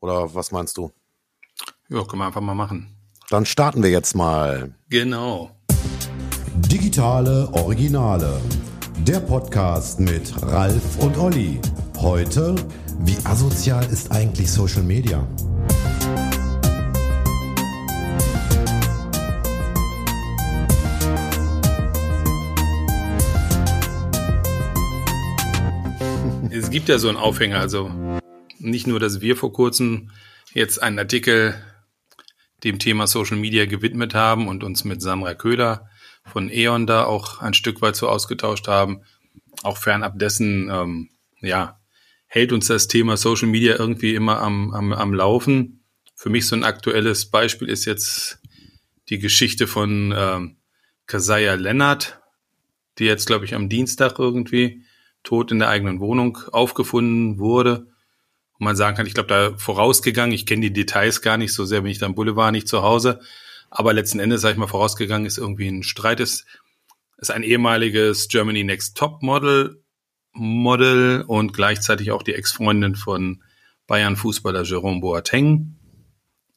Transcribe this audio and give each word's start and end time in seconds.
Oder 0.00 0.34
was 0.34 0.52
meinst 0.52 0.76
du? 0.76 0.92
Ja, 1.88 2.04
können 2.04 2.22
wir 2.22 2.26
einfach 2.26 2.40
mal 2.40 2.54
machen. 2.54 2.94
Dann 3.30 3.46
starten 3.46 3.82
wir 3.82 3.90
jetzt 3.90 4.14
mal. 4.14 4.74
Genau. 4.88 5.50
Digitale 6.54 7.48
Originale. 7.52 8.40
Der 9.06 9.20
Podcast 9.20 10.00
mit 10.00 10.32
Ralf 10.42 10.98
und 10.98 11.16
Olli. 11.18 11.60
Heute, 11.98 12.54
wie 13.00 13.16
asozial 13.24 13.84
ist 13.86 14.12
eigentlich 14.12 14.50
Social 14.50 14.82
Media? 14.82 15.26
Es 26.50 26.70
gibt 26.70 26.88
ja 26.88 26.98
so 26.98 27.08
einen 27.08 27.16
Aufhänger, 27.16 27.60
also 27.60 27.90
nicht 28.58 28.86
nur, 28.86 29.00
dass 29.00 29.20
wir 29.20 29.36
vor 29.36 29.52
kurzem 29.52 30.10
jetzt 30.52 30.82
einen 30.82 30.98
Artikel 30.98 31.54
dem 32.64 32.78
Thema 32.78 33.06
Social 33.06 33.36
Media 33.36 33.66
gewidmet 33.66 34.14
haben 34.14 34.48
und 34.48 34.64
uns 34.64 34.84
mit 34.84 35.00
Samra 35.00 35.34
Köhler 35.34 35.88
von 36.24 36.50
E.ON 36.50 36.86
da 36.86 37.04
auch 37.04 37.40
ein 37.40 37.54
Stück 37.54 37.80
weit 37.80 37.96
so 37.96 38.08
ausgetauscht 38.08 38.68
haben. 38.68 39.02
Auch 39.62 39.78
fernab 39.78 40.18
dessen, 40.18 40.68
ähm, 40.70 41.10
ja, 41.40 41.78
hält 42.26 42.52
uns 42.52 42.66
das 42.66 42.88
Thema 42.88 43.16
Social 43.16 43.48
Media 43.48 43.76
irgendwie 43.78 44.14
immer 44.14 44.40
am, 44.40 44.72
am, 44.72 44.92
am 44.92 45.14
Laufen. 45.14 45.84
Für 46.14 46.30
mich 46.30 46.46
so 46.46 46.56
ein 46.56 46.64
aktuelles 46.64 47.26
Beispiel 47.26 47.68
ist 47.68 47.84
jetzt 47.84 48.40
die 49.08 49.18
Geschichte 49.18 49.66
von 49.66 50.12
ähm, 50.16 50.56
Kasaya 51.06 51.54
Lennart, 51.54 52.20
die 52.98 53.04
jetzt, 53.04 53.26
glaube 53.26 53.44
ich, 53.44 53.54
am 53.54 53.68
Dienstag 53.68 54.18
irgendwie 54.18 54.82
tot 55.22 55.50
in 55.50 55.60
der 55.60 55.68
eigenen 55.68 56.00
Wohnung 56.00 56.38
aufgefunden 56.52 57.38
wurde. 57.38 57.86
Und 58.58 58.64
man 58.64 58.76
sagen 58.76 58.96
kann, 58.96 59.06
ich 59.06 59.14
glaube, 59.14 59.28
da 59.28 59.56
vorausgegangen, 59.56 60.34
ich 60.34 60.46
kenne 60.46 60.62
die 60.62 60.72
Details 60.72 61.22
gar 61.22 61.36
nicht 61.36 61.52
so 61.52 61.64
sehr, 61.64 61.82
bin 61.82 61.90
ich 61.90 61.98
da 61.98 62.06
im 62.06 62.14
Boulevard 62.14 62.52
nicht 62.52 62.68
zu 62.68 62.82
Hause, 62.82 63.20
aber 63.70 63.92
letzten 63.92 64.18
Endes, 64.18 64.40
sage 64.40 64.52
ich 64.52 64.58
mal, 64.58 64.66
vorausgegangen 64.66 65.26
ist 65.26 65.38
irgendwie 65.38 65.68
ein 65.68 65.82
Streit, 65.82 66.20
ist, 66.20 66.46
ist 67.18 67.30
ein 67.30 67.42
ehemaliges 67.42 68.28
Germany 68.28 68.64
Next 68.64 68.96
Top 68.96 69.22
Model, 69.22 69.82
Model 70.32 71.22
und 71.26 71.52
gleichzeitig 71.52 72.10
auch 72.10 72.22
die 72.22 72.34
Ex-Freundin 72.34 72.94
von 72.94 73.42
Bayern-Fußballer 73.86 74.62
Jerome 74.62 75.00
Boateng 75.00 75.76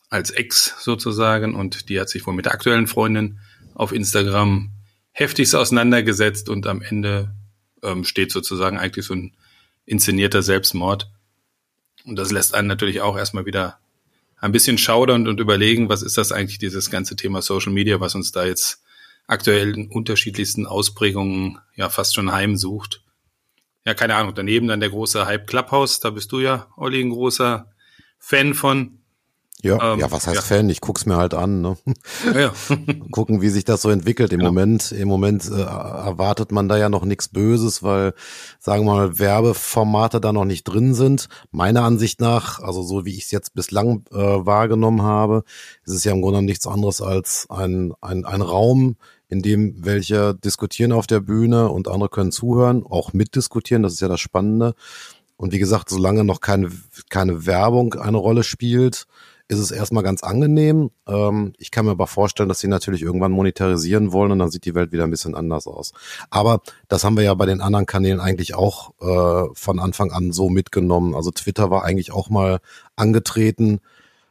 als 0.09 0.29
Ex 0.29 0.75
sozusagen. 0.79 1.55
Und 1.55 1.89
die 1.89 1.99
hat 1.99 2.09
sich 2.09 2.25
wohl 2.27 2.33
mit 2.33 2.45
der 2.45 2.53
aktuellen 2.53 2.87
Freundin 2.87 3.39
auf 3.73 3.91
Instagram 3.91 4.71
heftigst 5.11 5.55
auseinandergesetzt 5.55 6.49
und 6.49 6.67
am 6.67 6.81
Ende 6.81 7.33
ähm, 7.83 8.03
steht 8.03 8.31
sozusagen 8.31 8.77
eigentlich 8.77 9.05
so 9.05 9.15
ein 9.15 9.35
inszenierter 9.85 10.43
Selbstmord. 10.43 11.09
Und 12.05 12.15
das 12.15 12.31
lässt 12.31 12.55
einen 12.55 12.67
natürlich 12.67 13.01
auch 13.01 13.17
erstmal 13.17 13.45
wieder 13.45 13.79
ein 14.39 14.51
bisschen 14.51 14.77
schaudern 14.77 15.27
und 15.27 15.39
überlegen, 15.39 15.89
was 15.89 16.01
ist 16.01 16.17
das 16.17 16.31
eigentlich, 16.31 16.57
dieses 16.57 16.89
ganze 16.89 17.15
Thema 17.15 17.41
Social 17.41 17.71
Media, 17.71 17.99
was 17.99 18.15
uns 18.15 18.31
da 18.31 18.45
jetzt 18.45 18.83
aktuell 19.27 19.77
in 19.77 19.87
unterschiedlichsten 19.89 20.65
Ausprägungen 20.65 21.59
ja 21.75 21.89
fast 21.89 22.15
schon 22.15 22.31
heimsucht. 22.31 23.03
Ja, 23.85 23.93
keine 23.93 24.15
Ahnung. 24.15 24.33
Daneben 24.35 24.67
dann 24.67 24.79
der 24.79 24.89
große 24.89 25.25
Hype 25.25 25.47
Clubhouse, 25.47 25.99
da 25.99 26.09
bist 26.09 26.31
du 26.31 26.39
ja, 26.39 26.67
Olli, 26.75 27.01
ein 27.01 27.11
großer 27.11 27.71
Fan 28.19 28.53
von. 28.53 29.00
Ja, 29.63 29.93
ähm, 29.93 29.99
ja, 29.99 30.11
was 30.11 30.25
heißt 30.25 30.35
ja. 30.35 30.41
Fan? 30.41 30.69
Ich 30.69 30.81
guck's 30.81 31.05
mir 31.05 31.17
halt 31.17 31.33
an. 31.33 31.61
Ne? 31.61 31.77
Ja. 32.35 32.51
Gucken, 33.11 33.41
wie 33.41 33.49
sich 33.49 33.63
das 33.63 33.81
so 33.81 33.89
entwickelt. 33.89 34.33
Im 34.33 34.39
genau. 34.39 34.51
Moment, 34.51 34.91
im 34.91 35.07
Moment 35.07 35.49
äh, 35.49 35.61
erwartet 35.61 36.51
man 36.51 36.67
da 36.67 36.77
ja 36.77 36.89
noch 36.89 37.05
nichts 37.05 37.27
Böses, 37.27 37.83
weil, 37.83 38.13
sagen 38.59 38.85
wir 38.85 38.93
mal, 38.93 39.19
Werbeformate 39.19 40.19
da 40.19 40.33
noch 40.33 40.45
nicht 40.45 40.63
drin 40.63 40.93
sind. 40.95 41.27
Meiner 41.51 41.83
Ansicht 41.83 42.21
nach, 42.21 42.59
also 42.59 42.81
so 42.81 43.05
wie 43.05 43.15
ich 43.15 43.25
es 43.25 43.31
jetzt 43.31 43.53
bislang 43.53 44.03
äh, 44.11 44.17
wahrgenommen 44.17 45.03
habe, 45.03 45.43
ist 45.85 45.93
es 45.93 46.03
ja 46.03 46.11
im 46.11 46.21
Grunde 46.21 46.41
nichts 46.41 46.65
anderes 46.65 47.01
als 47.01 47.47
ein, 47.49 47.93
ein, 48.01 48.25
ein 48.25 48.41
Raum, 48.41 48.95
in 49.27 49.41
dem 49.41 49.75
welche 49.85 50.33
diskutieren 50.33 50.91
auf 50.91 51.07
der 51.07 51.19
Bühne 51.19 51.69
und 51.69 51.87
andere 51.87 52.09
können 52.09 52.31
zuhören, 52.31 52.83
auch 52.83 53.13
mitdiskutieren. 53.13 53.83
Das 53.83 53.93
ist 53.93 54.01
ja 54.01 54.07
das 54.07 54.19
Spannende. 54.19 54.73
Und 55.37 55.53
wie 55.53 55.59
gesagt, 55.59 55.89
solange 55.89 56.23
noch 56.23 56.39
keine, 56.39 56.69
keine 57.09 57.45
Werbung 57.45 57.95
eine 57.95 58.17
Rolle 58.17 58.43
spielt, 58.43 59.07
ist 59.51 59.59
es 59.59 59.71
erstmal 59.71 60.01
ganz 60.01 60.23
angenehm. 60.23 60.91
Ähm, 61.05 61.51
ich 61.57 61.71
kann 61.71 61.83
mir 61.83 61.91
aber 61.91 62.07
vorstellen, 62.07 62.47
dass 62.47 62.59
sie 62.59 62.69
natürlich 62.69 63.01
irgendwann 63.01 63.33
monetarisieren 63.33 64.13
wollen 64.13 64.31
und 64.31 64.39
dann 64.39 64.49
sieht 64.49 64.63
die 64.63 64.75
Welt 64.75 64.93
wieder 64.93 65.03
ein 65.03 65.11
bisschen 65.11 65.35
anders 65.35 65.67
aus. 65.67 65.91
Aber 66.29 66.61
das 66.87 67.03
haben 67.03 67.17
wir 67.17 67.25
ja 67.25 67.33
bei 67.33 67.45
den 67.45 67.59
anderen 67.59 67.85
Kanälen 67.85 68.21
eigentlich 68.21 68.55
auch 68.55 68.93
äh, 69.01 69.53
von 69.53 69.79
Anfang 69.79 70.11
an 70.13 70.31
so 70.31 70.49
mitgenommen. 70.49 71.13
Also 71.13 71.31
Twitter 71.31 71.69
war 71.69 71.83
eigentlich 71.83 72.13
auch 72.13 72.29
mal 72.29 72.61
angetreten, 72.95 73.81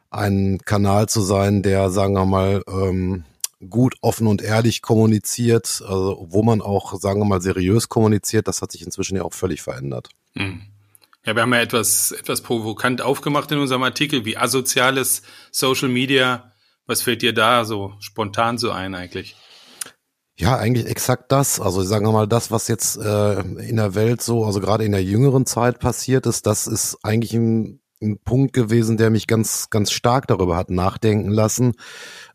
ein 0.09 0.59
Kanal 0.65 1.07
zu 1.07 1.21
sein, 1.21 1.63
der, 1.63 1.91
sagen 1.91 2.15
wir 2.15 2.25
mal, 2.25 2.63
ähm, 2.67 3.25
gut, 3.69 3.97
offen 4.01 4.27
und 4.27 4.41
ehrlich 4.41 4.81
kommuniziert, 4.81 5.83
also 5.87 6.27
wo 6.31 6.43
man 6.43 6.63
auch, 6.63 6.99
sagen 6.99 7.21
wir 7.21 7.27
mal, 7.27 7.43
seriös 7.43 7.91
kommuniziert. 7.91 8.49
Das 8.49 8.63
hat 8.63 8.73
sich 8.73 8.83
inzwischen 8.83 9.17
ja 9.17 9.23
auch 9.23 9.35
völlig 9.35 9.61
verändert. 9.61 10.09
Mhm. 10.35 10.63
Ja, 11.27 11.35
wir 11.35 11.43
haben 11.43 11.53
ja 11.53 11.61
etwas, 11.61 12.13
etwas 12.13 12.41
provokant 12.41 13.03
aufgemacht 13.03 13.53
in 13.53 13.59
unserem 13.59 13.83
Artikel, 13.83 14.25
wie 14.25 14.39
asoziales 14.39 15.23
Social 15.51 15.89
Media. 15.89 16.53
Was 16.87 17.03
fällt 17.03 17.23
dir 17.23 17.35
da 17.35 17.65
so 17.65 17.95
spontan 18.01 18.57
so 18.57 18.71
ein 18.71 18.95
eigentlich? 18.95 19.37
Ja, 20.39 20.57
eigentlich 20.57 20.87
exakt 20.87 21.31
das. 21.31 21.61
Also 21.61 21.83
sagen 21.83 22.07
wir 22.07 22.13
mal, 22.13 22.27
das, 22.27 22.51
was 22.51 22.69
jetzt 22.69 22.97
äh, 22.97 23.41
in 23.41 23.77
der 23.77 23.95
Welt 23.95 24.23
so, 24.23 24.47
also 24.47 24.61
gerade 24.61 24.85
in 24.85 24.93
der 24.93 25.05
jüngeren 25.05 25.45
Zeit 25.45 25.79
passiert 25.79 26.25
ist, 26.25 26.47
das 26.47 26.67
ist 26.67 26.97
eigentlich 27.03 27.35
ein, 27.35 27.83
ein 28.01 28.19
Punkt 28.25 28.55
gewesen, 28.55 28.97
der 28.97 29.11
mich 29.11 29.27
ganz, 29.27 29.69
ganz 29.69 29.93
stark 29.93 30.27
darüber 30.29 30.57
hat 30.57 30.71
nachdenken 30.71 31.31
lassen. 31.31 31.75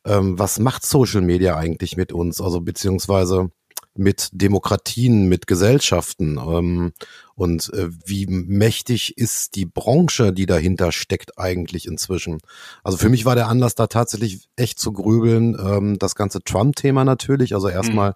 Ähm, 0.05 0.37
was 0.37 0.59
macht 0.59 0.85
Social 0.85 1.21
Media 1.21 1.57
eigentlich 1.57 1.97
mit 1.97 2.13
uns? 2.13 2.39
Also 2.39 2.61
beziehungsweise 2.61 3.49
mit 3.97 4.29
Demokratien, 4.33 5.27
mit 5.27 5.47
Gesellschaften 5.47 6.37
ähm, 6.37 6.93
und 7.35 7.71
äh, 7.73 7.89
wie 8.05 8.27
mächtig 8.27 9.17
ist 9.17 9.55
die 9.55 9.65
Branche, 9.65 10.33
die 10.33 10.45
dahinter 10.45 10.91
steckt 10.91 11.37
eigentlich 11.37 11.87
inzwischen. 11.87 12.39
Also 12.83 12.97
für 12.97 13.09
mich 13.09 13.25
war 13.25 13.35
der 13.35 13.47
Anlass 13.47 13.75
da 13.75 13.87
tatsächlich 13.87 14.49
echt 14.55 14.79
zu 14.79 14.91
grübeln, 14.91 15.57
ähm, 15.59 15.97
das 15.97 16.15
ganze 16.15 16.41
Trump-Thema 16.41 17.05
natürlich, 17.05 17.53
also 17.53 17.69
erstmal 17.69 18.11
mhm. 18.11 18.15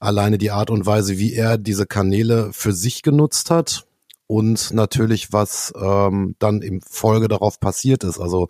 alleine 0.00 0.38
die 0.38 0.50
Art 0.50 0.70
und 0.70 0.86
Weise, 0.86 1.18
wie 1.18 1.34
er 1.34 1.58
diese 1.58 1.86
Kanäle 1.86 2.52
für 2.52 2.72
sich 2.72 3.02
genutzt 3.02 3.50
hat 3.50 3.86
und 4.28 4.72
natürlich 4.72 5.32
was 5.32 5.72
ähm, 5.80 6.36
dann 6.38 6.62
im 6.62 6.80
Folge 6.82 7.28
darauf 7.28 7.58
passiert 7.58 8.04
ist. 8.04 8.20
Also 8.20 8.48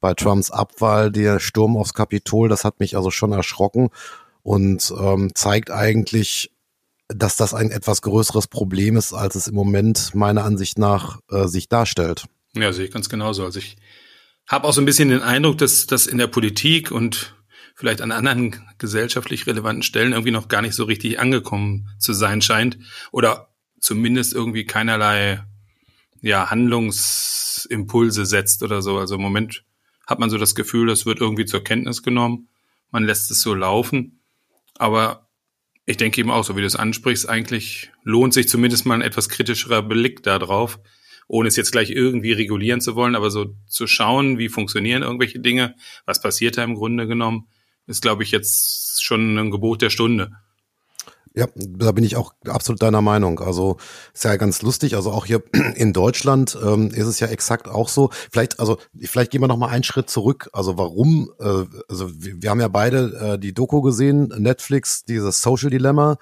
bei 0.00 0.14
Trumps 0.14 0.50
Abwahl, 0.50 1.10
der 1.12 1.40
Sturm 1.40 1.76
aufs 1.76 1.94
Kapitol, 1.94 2.48
das 2.48 2.64
hat 2.64 2.80
mich 2.80 2.96
also 2.96 3.10
schon 3.10 3.32
erschrocken 3.32 3.90
und 4.42 4.92
ähm, 4.98 5.30
zeigt 5.34 5.70
eigentlich, 5.70 6.50
dass 7.08 7.36
das 7.36 7.54
ein 7.54 7.70
etwas 7.70 8.02
größeres 8.02 8.48
Problem 8.48 8.96
ist, 8.96 9.12
als 9.12 9.34
es 9.34 9.48
im 9.48 9.54
Moment 9.54 10.14
meiner 10.14 10.44
Ansicht 10.44 10.78
nach 10.78 11.20
äh, 11.30 11.46
sich 11.46 11.68
darstellt. 11.68 12.24
Ja, 12.54 12.72
sehe 12.72 12.86
ich 12.86 12.90
ganz 12.90 13.08
genauso. 13.08 13.44
Also 13.44 13.58
ich 13.58 13.76
habe 14.46 14.66
auch 14.66 14.72
so 14.72 14.80
ein 14.80 14.86
bisschen 14.86 15.08
den 15.08 15.22
Eindruck, 15.22 15.58
dass 15.58 15.86
das 15.86 16.06
in 16.06 16.18
der 16.18 16.26
Politik 16.26 16.90
und 16.90 17.34
vielleicht 17.74 18.00
an 18.02 18.12
anderen 18.12 18.62
gesellschaftlich 18.78 19.46
relevanten 19.46 19.82
Stellen 19.82 20.12
irgendwie 20.12 20.30
noch 20.30 20.48
gar 20.48 20.62
nicht 20.62 20.74
so 20.74 20.84
richtig 20.84 21.18
angekommen 21.18 21.88
zu 21.98 22.12
sein 22.12 22.42
scheint 22.42 22.78
oder 23.10 23.48
zumindest 23.80 24.34
irgendwie 24.34 24.64
keinerlei 24.64 25.44
ja, 26.20 26.50
Handlungsimpulse 26.50 28.26
setzt 28.26 28.62
oder 28.62 28.82
so. 28.82 28.98
Also 28.98 29.16
im 29.16 29.22
Moment 29.22 29.64
hat 30.06 30.18
man 30.18 30.30
so 30.30 30.38
das 30.38 30.54
Gefühl, 30.54 30.86
das 30.86 31.06
wird 31.06 31.20
irgendwie 31.20 31.46
zur 31.46 31.64
Kenntnis 31.64 32.02
genommen. 32.02 32.48
Man 32.90 33.04
lässt 33.04 33.30
es 33.30 33.40
so 33.40 33.54
laufen. 33.54 34.21
Aber 34.82 35.28
ich 35.86 35.96
denke 35.96 36.20
eben 36.20 36.32
auch, 36.32 36.42
so 36.42 36.56
wie 36.56 36.60
du 36.60 36.66
es 36.66 36.74
ansprichst, 36.74 37.28
eigentlich 37.28 37.92
lohnt 38.02 38.34
sich 38.34 38.48
zumindest 38.48 38.84
mal 38.84 38.94
ein 38.94 39.02
etwas 39.02 39.28
kritischerer 39.28 39.80
Blick 39.80 40.24
darauf, 40.24 40.80
ohne 41.28 41.46
es 41.46 41.54
jetzt 41.54 41.70
gleich 41.70 41.90
irgendwie 41.90 42.32
regulieren 42.32 42.80
zu 42.80 42.96
wollen, 42.96 43.14
aber 43.14 43.30
so 43.30 43.54
zu 43.68 43.86
schauen, 43.86 44.38
wie 44.38 44.48
funktionieren 44.48 45.04
irgendwelche 45.04 45.38
Dinge, 45.38 45.76
was 46.04 46.20
passiert 46.20 46.58
da 46.58 46.64
im 46.64 46.74
Grunde 46.74 47.06
genommen, 47.06 47.46
ist, 47.86 48.02
glaube 48.02 48.24
ich, 48.24 48.32
jetzt 48.32 49.04
schon 49.04 49.38
ein 49.38 49.52
Gebot 49.52 49.82
der 49.82 49.90
Stunde. 49.90 50.32
Ja, 51.34 51.46
da 51.54 51.92
bin 51.92 52.04
ich 52.04 52.16
auch 52.16 52.34
absolut 52.46 52.82
deiner 52.82 53.00
Meinung. 53.00 53.40
Also 53.40 53.78
ist 54.12 54.24
ja 54.24 54.36
ganz 54.36 54.60
lustig. 54.62 54.96
Also 54.96 55.12
auch 55.12 55.24
hier 55.24 55.42
in 55.74 55.92
Deutschland 55.92 56.58
ähm, 56.62 56.90
ist 56.90 57.06
es 57.06 57.20
ja 57.20 57.28
exakt 57.28 57.68
auch 57.68 57.88
so. 57.88 58.10
Vielleicht, 58.30 58.60
also 58.60 58.78
vielleicht 59.00 59.30
gehen 59.30 59.40
wir 59.40 59.48
noch 59.48 59.56
mal 59.56 59.68
einen 59.68 59.84
Schritt 59.84 60.10
zurück. 60.10 60.50
Also 60.52 60.76
warum? 60.76 61.32
Äh, 61.40 61.64
also 61.88 62.10
wir, 62.22 62.42
wir 62.42 62.50
haben 62.50 62.60
ja 62.60 62.68
beide 62.68 63.34
äh, 63.34 63.38
die 63.38 63.54
Doku 63.54 63.80
gesehen, 63.80 64.32
Netflix, 64.36 65.04
dieses 65.04 65.40
Social 65.40 65.70
Dilemma. 65.70 66.18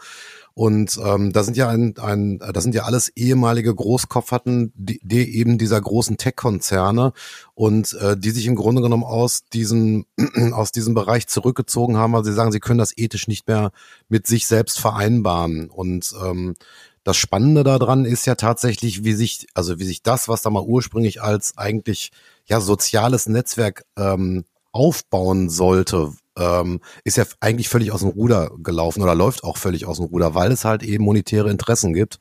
Und 0.61 1.01
ähm, 1.03 1.33
da 1.33 1.43
sind 1.43 1.57
ja 1.57 1.71
ein, 1.71 1.97
ein, 1.97 2.39
das 2.39 2.65
sind 2.65 2.75
ja 2.75 2.83
alles 2.83 3.09
ehemalige 3.17 3.75
Großkopferten, 3.75 4.75
die, 4.77 5.01
die 5.03 5.39
eben 5.39 5.57
dieser 5.57 5.81
großen 5.81 6.19
Tech-Konzerne 6.19 7.15
und 7.55 7.95
äh, 7.95 8.15
die 8.15 8.29
sich 8.29 8.45
im 8.45 8.57
Grunde 8.57 8.83
genommen 8.83 9.05
aus 9.05 9.47
diesem 9.55 10.05
aus 10.53 10.71
diesem 10.71 10.93
Bereich 10.93 11.29
zurückgezogen 11.29 11.97
haben, 11.97 12.13
weil 12.13 12.27
sie 12.27 12.35
sagen, 12.35 12.53
sie 12.53 12.61
können 12.61 12.77
das 12.77 12.93
ethisch 12.95 13.27
nicht 13.27 13.49
mehr 13.49 13.71
mit 14.11 14.27
sich 14.27 14.47
selbst 14.47 14.79
vereinbaren. 14.79 15.71
Und 15.71 16.13
ähm, 16.23 16.57
das 17.05 17.17
Spannende 17.17 17.65
daran 17.65 18.05
ist 18.05 18.27
ja 18.27 18.35
tatsächlich, 18.35 19.03
wie 19.03 19.15
sich, 19.15 19.47
also 19.55 19.79
wie 19.79 19.87
sich 19.87 20.03
das, 20.03 20.29
was 20.29 20.43
da 20.43 20.51
mal 20.51 20.63
ursprünglich 20.63 21.23
als 21.23 21.57
eigentlich 21.57 22.13
ja 22.45 22.61
soziales 22.61 23.27
Netzwerk 23.27 23.87
ähm, 23.97 24.45
aufbauen 24.73 25.49
sollte, 25.49 26.13
ähm, 26.39 26.81
ist 27.05 27.17
ja 27.17 27.25
eigentlich 27.41 27.69
völlig 27.69 27.93
aus 27.93 28.01
dem 28.01 28.11
Ruder 28.11 28.51
gelaufen 28.59 29.03
oder 29.03 29.15
läuft 29.15 29.45
auch 29.45 29.57
völlig 29.57 29.87
aus 29.87 29.99
dem 29.99 30.07
Ruder, 30.07 30.35
weil 30.35 30.53
es 30.53 30.65
halt 30.65 30.83
eben 30.83 31.05
monetäre 31.05 31.51
Interessen 31.51 31.93
gibt. 31.93 32.19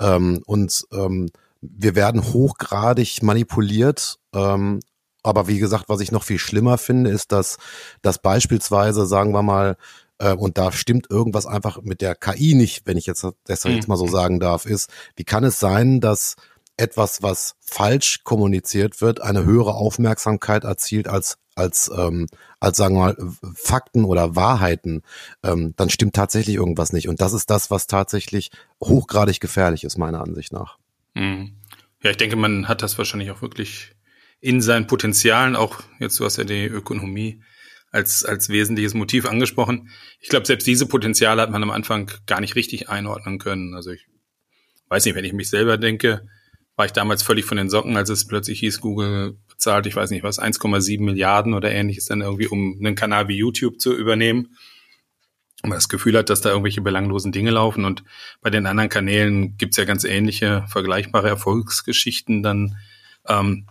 Ähm, 0.00 0.42
und 0.46 0.86
ähm, 0.92 1.28
wir 1.60 1.94
werden 1.94 2.32
hochgradig 2.32 3.22
manipuliert. 3.22 4.18
Ähm, 4.34 4.80
aber 5.22 5.46
wie 5.46 5.58
gesagt, 5.58 5.88
was 5.88 6.00
ich 6.00 6.10
noch 6.10 6.24
viel 6.24 6.38
schlimmer 6.38 6.78
finde, 6.78 7.10
ist, 7.10 7.30
dass, 7.30 7.58
dass 8.02 8.18
beispielsweise, 8.18 9.06
sagen 9.06 9.32
wir 9.32 9.42
mal, 9.42 9.76
äh, 10.18 10.32
und 10.32 10.58
da 10.58 10.72
stimmt 10.72 11.10
irgendwas 11.10 11.46
einfach 11.46 11.80
mit 11.82 12.00
der 12.00 12.16
KI 12.16 12.54
nicht, 12.54 12.86
wenn 12.86 12.96
ich 12.96 13.06
jetzt 13.06 13.26
das 13.44 13.64
jetzt 13.64 13.88
mal 13.88 13.96
so 13.96 14.06
mhm. 14.06 14.10
sagen 14.10 14.40
darf, 14.40 14.66
ist, 14.66 14.90
wie 15.16 15.24
kann 15.24 15.44
es 15.44 15.60
sein, 15.60 16.00
dass 16.00 16.36
etwas, 16.76 17.22
was 17.22 17.54
falsch 17.60 18.24
kommuniziert 18.24 19.00
wird, 19.00 19.20
eine 19.20 19.44
höhere 19.44 19.74
Aufmerksamkeit 19.74 20.64
erzielt 20.64 21.06
als 21.06 21.38
als 21.54 21.90
ähm, 21.96 22.26
als 22.60 22.76
sagen 22.76 22.94
wir 22.94 23.00
mal 23.00 23.16
Fakten 23.54 24.04
oder 24.04 24.36
Wahrheiten, 24.36 25.02
ähm, 25.42 25.74
dann 25.76 25.90
stimmt 25.90 26.14
tatsächlich 26.14 26.56
irgendwas 26.56 26.92
nicht. 26.92 27.08
Und 27.08 27.20
das 27.20 27.32
ist 27.32 27.50
das, 27.50 27.70
was 27.70 27.86
tatsächlich 27.86 28.50
hochgradig 28.82 29.40
gefährlich 29.40 29.84
ist, 29.84 29.98
meiner 29.98 30.20
Ansicht 30.20 30.52
nach. 30.52 30.78
Mhm. 31.14 31.56
Ja, 32.02 32.10
ich 32.10 32.16
denke, 32.16 32.36
man 32.36 32.68
hat 32.68 32.82
das 32.82 32.98
wahrscheinlich 32.98 33.30
auch 33.30 33.42
wirklich 33.42 33.92
in 34.40 34.60
seinen 34.60 34.86
Potenzialen, 34.86 35.54
auch 35.54 35.82
jetzt 36.00 36.18
du 36.18 36.24
hast 36.24 36.36
ja 36.36 36.44
die 36.44 36.66
Ökonomie 36.66 37.42
als, 37.92 38.24
als 38.24 38.48
wesentliches 38.48 38.94
Motiv 38.94 39.26
angesprochen. 39.26 39.90
Ich 40.18 40.28
glaube, 40.28 40.46
selbst 40.46 40.66
diese 40.66 40.86
Potenziale 40.86 41.42
hat 41.42 41.50
man 41.50 41.62
am 41.62 41.70
Anfang 41.70 42.10
gar 42.26 42.40
nicht 42.40 42.56
richtig 42.56 42.88
einordnen 42.88 43.38
können. 43.38 43.74
Also 43.74 43.90
ich 43.90 44.06
weiß 44.88 45.04
nicht, 45.04 45.14
wenn 45.14 45.24
ich 45.24 45.34
mich 45.34 45.48
selber 45.48 45.78
denke, 45.78 46.26
war 46.82 46.86
ich 46.86 46.92
damals 46.92 47.22
völlig 47.22 47.44
von 47.44 47.58
den 47.58 47.70
Socken, 47.70 47.96
als 47.96 48.10
es 48.10 48.26
plötzlich 48.26 48.58
hieß, 48.58 48.80
Google 48.80 49.38
bezahlt, 49.48 49.86
ich 49.86 49.94
weiß 49.94 50.10
nicht 50.10 50.24
was, 50.24 50.42
1,7 50.42 51.00
Milliarden 51.00 51.54
oder 51.54 51.70
ähnliches 51.70 52.06
dann 52.06 52.22
irgendwie, 52.22 52.48
um 52.48 52.76
einen 52.80 52.96
Kanal 52.96 53.28
wie 53.28 53.36
YouTube 53.36 53.78
zu 53.78 53.96
übernehmen. 53.96 54.56
Und 55.62 55.70
man 55.70 55.76
das 55.76 55.88
Gefühl 55.88 56.18
hat, 56.18 56.28
dass 56.28 56.40
da 56.40 56.48
irgendwelche 56.48 56.80
belanglosen 56.80 57.30
Dinge 57.30 57.52
laufen. 57.52 57.84
Und 57.84 58.02
bei 58.40 58.50
den 58.50 58.66
anderen 58.66 58.88
Kanälen 58.88 59.56
gibt's 59.58 59.76
ja 59.76 59.84
ganz 59.84 60.02
ähnliche, 60.02 60.64
vergleichbare 60.66 61.28
Erfolgsgeschichten 61.28 62.42
dann 62.42 62.76
ähm, 63.28 63.68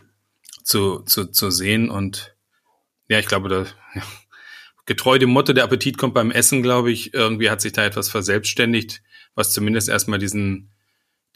zu, 0.63 0.99
zu, 0.99 1.25
zu 1.25 1.51
sehen. 1.51 1.89
Und 1.89 2.37
ja, 3.09 3.19
ich 3.19 3.27
glaube, 3.27 3.49
da 3.49 3.65
ja, 3.93 4.03
getreu 4.85 5.19
dem 5.19 5.31
Motto, 5.31 5.51
der 5.51 5.65
Appetit 5.65 5.97
kommt 5.97 6.13
beim 6.13 6.31
Essen, 6.31 6.63
glaube 6.63 6.93
ich, 6.93 7.13
irgendwie 7.13 7.49
hat 7.49 7.59
sich 7.59 7.73
da 7.73 7.83
etwas 7.83 8.09
verselbstständigt, 8.09 9.01
was 9.35 9.51
zumindest 9.51 9.89
erstmal 9.89 10.19
diesen 10.19 10.71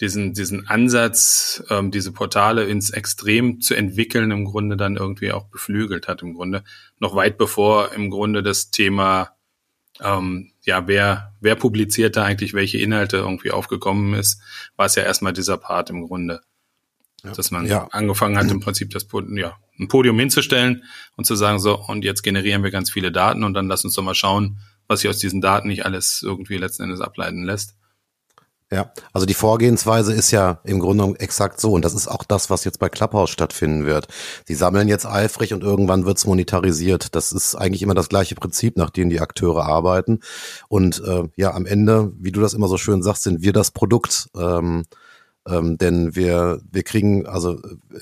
diesen, 0.02 0.34
diesen 0.34 0.68
Ansatz, 0.68 1.64
ähm, 1.70 1.92
diese 1.92 2.12
Portale 2.12 2.66
ins 2.66 2.90
Extrem 2.90 3.62
zu 3.62 3.76
entwickeln, 3.76 4.32
im 4.32 4.46
Grunde 4.46 4.76
dann 4.76 4.98
irgendwie 4.98 5.32
auch 5.32 5.46
beflügelt 5.46 6.08
hat, 6.08 6.22
im 6.22 6.34
Grunde. 6.34 6.64
Noch 7.00 7.16
weit 7.16 7.38
bevor 7.38 7.94
im 7.94 8.10
Grunde 8.10 8.44
das 8.44 8.72
Thema, 8.72 9.32
ähm, 10.02 10.52
ja, 10.64 10.88
wer, 10.88 11.34
wer 11.40 11.56
publiziert 11.56 12.18
da 12.18 12.24
eigentlich 12.24 12.54
welche 12.54 12.78
Inhalte 12.78 13.18
irgendwie 13.18 13.52
aufgekommen 13.52 14.14
ist, 14.14 14.42
war 14.76 14.88
es 14.88 14.96
ja 14.96 15.04
erstmal 15.04 15.34
dieser 15.34 15.58
Part 15.58 15.90
im 15.90 16.06
Grunde. 16.08 16.42
Ja. 17.24 17.32
Dass 17.32 17.50
man 17.50 17.66
ja. 17.66 17.88
angefangen 17.92 18.38
hat, 18.38 18.52
im 18.52 18.60
Prinzip 18.60 18.92
das, 18.92 19.08
ja, 19.36 19.58
ein 19.80 19.88
Podium 19.88 20.20
hinzustellen 20.20 20.84
und 21.16 21.26
zu 21.26 21.36
sagen, 21.36 21.60
so, 21.60 21.80
und 21.80 22.04
jetzt 22.04 22.22
generieren 22.22 22.64
wir 22.64 22.72
ganz 22.72 22.92
viele 22.92 23.12
Daten 23.12 23.44
und 23.44 23.54
dann 23.54 23.68
lass 23.68 23.84
uns 23.86 23.96
doch 23.96 24.04
mal 24.04 24.14
schauen, 24.14 24.60
was 24.88 25.00
sich 25.00 25.10
aus 25.10 25.18
diesen 25.18 25.42
Daten 25.42 25.70
nicht 25.70 25.86
alles 25.86 26.22
irgendwie 26.22 26.58
letzten 26.58 26.84
Endes 26.84 27.02
ableiten 27.02 27.44
lässt. 27.44 27.76
Ja, 28.76 28.92
also 29.14 29.26
die 29.26 29.34
Vorgehensweise 29.34 30.12
ist 30.12 30.32
ja 30.32 30.60
im 30.66 30.82
Grunde 30.82 31.18
exakt 31.20 31.62
so. 31.62 31.72
Und 31.72 31.86
das 31.86 31.94
ist 31.94 32.10
auch 32.10 32.26
das, 32.26 32.50
was 32.50 32.66
jetzt 32.66 32.78
bei 32.78 32.90
Clubhouse 32.90 33.30
stattfinden 33.30 33.86
wird. 33.86 34.10
Sie 34.44 34.54
sammeln 34.54 34.90
jetzt 34.90 35.06
eifrig 35.06 35.54
und 35.54 35.64
irgendwann 35.64 36.06
wird's 36.06 36.26
monetarisiert. 36.26 37.16
Das 37.16 37.32
ist 37.32 37.56
eigentlich 37.56 37.84
immer 37.84 37.94
das 37.94 38.10
gleiche 38.10 38.36
Prinzip, 38.36 38.76
nach 38.76 38.90
dem 38.90 39.10
die 39.10 39.22
Akteure 39.22 39.64
arbeiten. 39.64 40.20
Und 40.68 41.02
äh, 41.08 41.24
ja, 41.38 41.54
am 41.54 41.66
Ende, 41.66 42.12
wie 42.20 42.34
du 42.34 42.42
das 42.42 42.54
immer 42.54 42.68
so 42.68 42.76
schön 42.78 43.02
sagst, 43.02 43.24
sind 43.24 43.42
wir 43.42 43.54
das 43.54 43.72
Produkt. 43.72 44.28
Ähm, 44.36 44.84
ähm, 45.48 45.78
denn 45.78 46.16
wir, 46.16 46.60
wir 46.72 46.84
kriegen, 46.84 47.28
also 47.28 47.60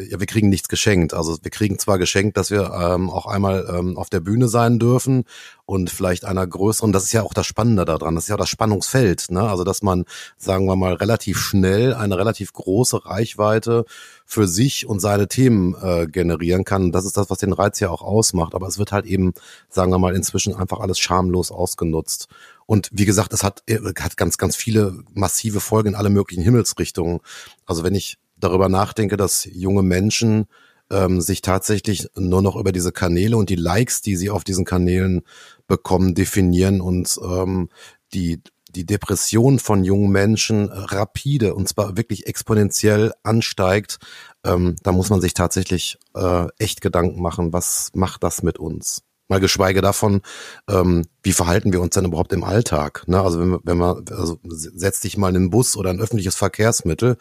ja, 0.10 0.19
wir 0.19 0.28
kriegen 0.28 0.50
nichts 0.50 0.69
geschenkt. 0.69 1.13
Also 1.13 1.38
wir 1.42 1.51
kriegen 1.51 1.78
zwar 1.78 1.98
geschenkt, 1.98 2.38
dass 2.38 2.51
wir 2.51 2.72
ähm, 2.72 3.10
auch 3.10 3.25
einmal 3.25 3.68
ähm, 3.69 3.98
auf 3.98 4.10
der 4.10 4.22
Bühne 4.22 4.48
sein 4.48 4.80
dürfen 4.80 5.25
und 5.66 5.90
vielleicht 5.90 6.24
einer 6.24 6.48
größeren, 6.48 6.94
das 6.94 7.04
ist 7.04 7.13
ja 7.13 7.24
auch 7.24 7.34
das 7.34 7.45
Spannende 7.45 7.84
daran, 7.86 8.16
das 8.16 8.25
ist 8.25 8.30
ja 8.30 8.38
das 8.38 8.50
Spannungsfeld, 8.50 9.30
ne? 9.30 9.50
Also 9.50 9.63
dass 9.63 9.81
man, 9.81 10.06
sagen 10.38 10.66
wir 10.66 10.75
mal, 10.75 10.94
relativ 10.94 11.38
schnell 11.38 11.94
eine 11.94 12.18
relativ 12.18 12.54
große 12.54 13.06
Reichweite 13.06 13.86
für 14.25 14.48
sich 14.48 14.88
und 14.88 15.00
seine 15.00 15.28
Themen 15.28 15.75
äh, 15.81 16.07
generieren 16.07 16.63
kann. 16.63 16.92
Das 16.92 17.06
ist 17.06 17.18
das, 17.18 17.30
was 17.30 17.39
den 17.39 17.54
Reiz 17.54 17.80
ja 17.80 17.89
auch 17.89 18.01
ausmacht. 18.01 18.56
Aber 18.56 18.68
es 18.68 18.78
wird 18.78 18.92
halt 18.92 19.06
eben, 19.06 19.34
sagen 19.69 19.92
wir 19.92 20.00
mal, 20.00 20.16
inzwischen 20.16 20.56
einfach 20.56 20.80
alles 20.80 21.00
schamlos 21.00 21.51
ausgenutzt. 21.51 22.30
Und 22.65 22.89
wie 22.92 23.06
gesagt, 23.06 23.33
es 23.33 23.44
hat, 23.44 23.63
äh, 23.68 23.80
hat 24.00 24.18
ganz, 24.18 24.38
ganz 24.38 24.56
viele 24.56 25.04
massive 25.13 25.60
Folgen 25.60 25.89
in 25.89 25.95
alle 25.95 26.10
möglichen 26.10 26.44
Himmelsrichtungen. 26.44 27.19
Also 27.65 27.83
wenn 27.83 27.95
ich 27.95 28.18
darüber 28.38 28.69
nachdenke, 28.69 29.18
dass 29.18 29.48
junge 29.51 29.83
Menschen 29.83 30.45
ähm, 30.89 31.21
sich 31.21 31.42
tatsächlich 31.42 32.07
nur 32.15 32.42
noch 32.42 32.56
über 32.56 32.71
diese 32.71 32.92
Kanäle 32.92 33.38
und 33.38 33.50
die 33.50 33.56
Likes, 33.56 34.01
die 34.01 34.15
sie 34.15 34.30
auf 34.30 34.44
diesen 34.44 34.65
Kanälen 34.65 35.24
bekommen, 35.68 36.13
definieren 36.15 36.81
und 36.81 37.19
ähm, 37.24 37.69
die 38.13 38.42
die 38.75 38.86
Depression 38.86 39.60
von 39.60 39.83
jungen 39.83 40.12
Menschen 40.12 40.69
rapide 40.71 41.54
und 41.54 41.68
zwar 41.69 41.95
wirklich 41.95 42.27
exponentiell 42.27 43.13
ansteigt, 43.21 44.00
ähm, 44.44 44.75
da 44.83 44.92
muss 44.92 45.10
man 45.10 45.21
sich 45.21 45.33
tatsächlich 45.33 46.00
äh, 46.15 46.48
echt 46.57 46.81
Gedanken 46.81 47.21
machen, 47.21 47.54
was 47.54 47.92
macht 47.94 48.24
das 48.24 48.42
mit 48.42 48.57
uns? 48.57 49.04
Mal 49.33 49.39
geschweige 49.39 49.81
davon, 49.81 50.21
ähm, 50.69 51.07
wie 51.24 51.31
verhalten 51.31 51.74
wir 51.74 51.81
uns 51.81 51.95
denn 51.95 52.06
überhaupt 52.06 52.33
im 52.33 52.44
Alltag? 52.44 53.03
Ne? 53.07 53.19
Also 53.19 53.39
wenn, 53.39 53.57
wenn 53.63 53.77
man, 53.80 54.06
also 54.12 54.38
setz 54.44 55.00
dich 55.00 55.18
mal 55.18 55.30
in 55.30 55.35
einen 55.38 55.50
Bus 55.50 55.75
oder 55.75 55.89
ein 55.89 56.00
öffentliches 56.00 56.35
Verkehrsmittel, 56.35 57.18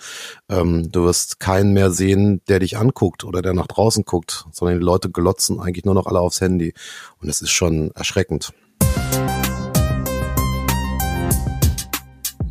ähm, 0.51 0.93
du 0.93 1.07
wirst 1.07 1.41
keinen 1.41 1.73
mehr 1.73 1.91
sehen, 1.91 2.43
der 2.49 2.59
dich 2.59 2.77
anguckt 2.77 3.25
oder 3.25 3.41
der 3.41 3.55
nach 3.55 3.67
draußen 3.67 4.05
guckt, 4.05 4.45
sondern 4.53 4.79
die 4.79 4.85
Leute 4.85 5.11
glotzen 5.11 5.59
eigentlich 5.59 5.87
nur 5.87 5.95
noch 5.95 6.05
alle 6.05 6.21
aufs 6.21 6.43
Handy. 6.43 6.75
Und 7.19 7.31
es 7.31 7.41
ist 7.41 7.51
schon 7.51 7.93
erschreckend. 7.93 8.53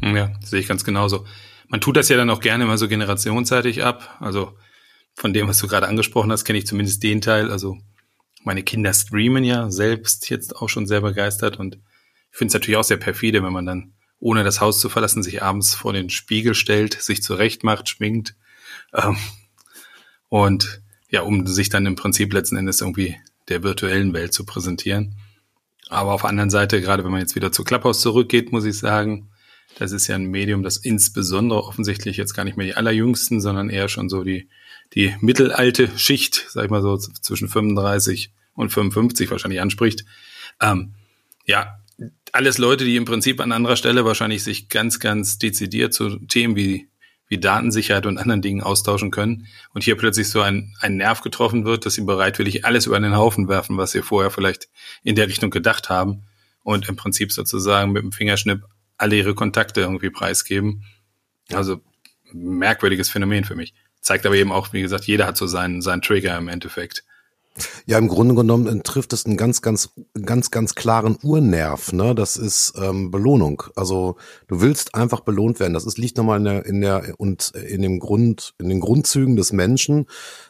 Ja, 0.02 0.32
sehe 0.44 0.60
ich 0.60 0.68
ganz 0.68 0.84
genauso. 0.84 1.24
Man 1.68 1.82
tut 1.82 1.98
das 1.98 2.10
ja 2.10 2.18
dann 2.18 2.32
auch 2.32 2.40
gerne 2.40 2.64
immer 2.64 2.80
so 2.80 2.88
generationsseitig 2.88 3.84
ab. 3.84 4.18
Also 4.22 4.54
von 5.14 5.34
dem, 5.34 5.48
was 5.48 5.60
du 5.60 5.68
gerade 5.68 5.88
angesprochen 5.88 6.32
hast, 6.32 6.46
kenne 6.46 6.58
ich 6.58 6.66
zumindest 6.66 7.04
den 7.04 7.22
Teil. 7.22 7.52
Also 7.52 7.78
meine 8.44 8.64
Kinder 8.64 8.94
streamen 8.94 9.44
ja 9.44 9.70
selbst 9.72 10.30
jetzt 10.30 10.56
auch 10.56 10.70
schon 10.70 10.88
sehr 10.88 11.02
begeistert 11.02 11.60
und 11.60 11.76
ich 12.32 12.38
finde 12.38 12.50
es 12.50 12.54
natürlich 12.54 12.78
auch 12.78 12.84
sehr 12.84 12.98
perfide, 12.98 13.44
wenn 13.44 13.54
man 13.54 13.66
dann, 13.66 13.94
ohne 14.20 14.44
das 14.44 14.62
Haus 14.62 14.80
zu 14.80 14.90
verlassen, 14.90 15.24
sich 15.24 15.44
abends 15.44 15.76
vor 15.76 15.94
den 15.94 16.10
Spiegel 16.10 16.54
stellt, 16.56 17.02
sich 17.02 17.22
zurecht 17.22 17.64
macht, 17.64 17.90
schminkt 17.90 18.36
ähm, 18.94 19.18
und 20.30 20.82
ja, 21.10 21.22
um 21.22 21.46
sich 21.46 21.70
dann 21.70 21.86
im 21.86 21.96
Prinzip 21.96 22.34
letzten 22.34 22.56
Endes 22.56 22.82
irgendwie 22.82 23.18
der 23.50 23.64
virtuellen 23.64 24.14
Welt 24.14 24.34
zu 24.34 24.46
präsentieren. 24.46 25.18
Aber 25.90 26.14
auf 26.14 26.22
der 26.22 26.30
anderen 26.30 26.50
Seite, 26.50 26.80
gerade 26.80 27.04
wenn 27.04 27.12
man 27.12 27.20
jetzt 27.20 27.36
wieder 27.36 27.52
zu 27.52 27.66
Clubhouse 27.66 28.00
zurückgeht, 28.00 28.54
muss 28.54 28.64
ich 28.64 28.78
sagen, 28.78 29.30
das 29.78 29.92
ist 29.92 30.08
ja 30.08 30.16
ein 30.16 30.26
Medium, 30.26 30.64
das 30.64 30.78
insbesondere 30.78 31.64
offensichtlich 31.64 32.16
jetzt 32.16 32.34
gar 32.34 32.46
nicht 32.46 32.56
mehr 32.56 32.68
die 32.68 32.76
allerjüngsten, 32.76 33.42
sondern 33.42 33.70
eher 33.70 33.90
schon 33.90 34.08
so 34.08 34.24
die 34.24 34.48
die 34.94 35.16
mittelalte 35.22 35.98
Schicht, 35.98 36.48
sag 36.50 36.66
ich 36.66 36.72
mal 36.72 36.82
so, 36.82 36.98
zwischen 36.98 37.48
35 37.48 38.32
und 38.54 38.72
55 38.72 39.32
wahrscheinlich 39.32 39.62
anspricht. 39.62 40.06
Ähm, 40.62 40.94
ja, 41.46 41.80
alles 42.32 42.58
Leute, 42.58 42.86
die 42.86 42.96
im 42.96 43.06
Prinzip 43.06 43.40
an 43.40 43.52
anderer 43.52 43.76
Stelle 43.76 44.06
wahrscheinlich 44.06 44.44
sich 44.44 44.70
ganz, 44.70 45.00
ganz 45.00 45.38
dezidiert 45.38 45.94
zu 45.94 46.18
Themen 46.18 46.56
wie, 46.56 46.90
wie 47.28 47.38
Datensicherheit 47.38 48.06
und 48.06 48.18
anderen 48.18 48.42
Dingen 48.42 48.62
austauschen 48.62 49.12
können 49.12 49.48
und 49.74 49.84
hier 49.84 49.96
plötzlich 49.96 50.30
so 50.30 50.42
ein, 50.42 50.76
ein 50.80 50.98
Nerv 50.98 51.22
getroffen 51.22 51.66
wird, 51.66 51.86
dass 51.86 51.94
sie 51.94 52.04
bereitwillig 52.04 52.66
alles 52.66 52.86
über 52.86 53.00
den 53.00 53.16
Haufen 53.16 53.48
werfen, 53.48 53.78
was 53.78 53.92
sie 53.92 54.02
vorher 54.02 54.32
vielleicht 54.32 54.70
in 55.04 55.16
der 55.16 55.28
Richtung 55.28 55.52
gedacht 55.52 55.90
haben 55.90 56.24
und 56.64 56.90
im 56.90 56.96
Prinzip 56.96 57.32
sozusagen 57.32 57.92
mit 57.92 58.04
dem 58.04 58.12
Fingerschnipp 58.12 58.64
alle 58.98 59.16
ihre 59.16 59.36
Kontakte 59.36 59.82
irgendwie 59.82 60.10
preisgeben. 60.10 60.86
Also 61.52 61.82
merkwürdiges 62.32 63.10
Phänomen 63.10 63.44
für 63.44 63.56
mich. 63.56 63.74
Zeigt 64.02 64.26
aber 64.26 64.36
eben 64.36 64.52
auch, 64.52 64.74
wie 64.74 64.82
gesagt, 64.82 65.06
jeder 65.06 65.28
hat 65.28 65.38
so 65.38 65.48
seinen, 65.48 65.82
seinen 65.82 66.02
Trigger 66.02 66.38
im 66.38 66.48
Endeffekt. 66.48 67.04
Ja, 67.86 67.98
im 67.98 68.08
Grunde 68.08 68.34
genommen 68.34 68.82
trifft 68.84 69.12
es 69.12 69.26
einen 69.26 69.36
ganz, 69.36 69.62
ganz, 69.62 69.90
ganz, 70.26 70.52
ganz 70.52 70.74
klaren 70.74 71.18
Urnerv. 71.22 71.92
Ne, 71.92 72.16
das 72.16 72.38
ist 72.38 72.74
ähm, 72.82 73.12
Belohnung. 73.12 73.64
Also 73.76 74.16
du 74.48 74.62
willst 74.62 74.96
einfach 74.96 75.20
belohnt 75.20 75.60
werden. 75.60 75.74
Das 75.74 75.86
ist 75.86 75.98
liegt 75.98 76.18
nochmal 76.18 76.38
in 76.38 76.46
der, 76.46 76.66
in 76.66 76.82
der 76.82 77.14
und 77.18 77.50
in 77.50 77.82
dem 77.82 78.00
Grund, 78.00 78.54
in 78.58 78.70
den 78.70 78.80
Grundzügen 78.80 79.36
des 79.36 79.52
Menschen. 79.52 80.08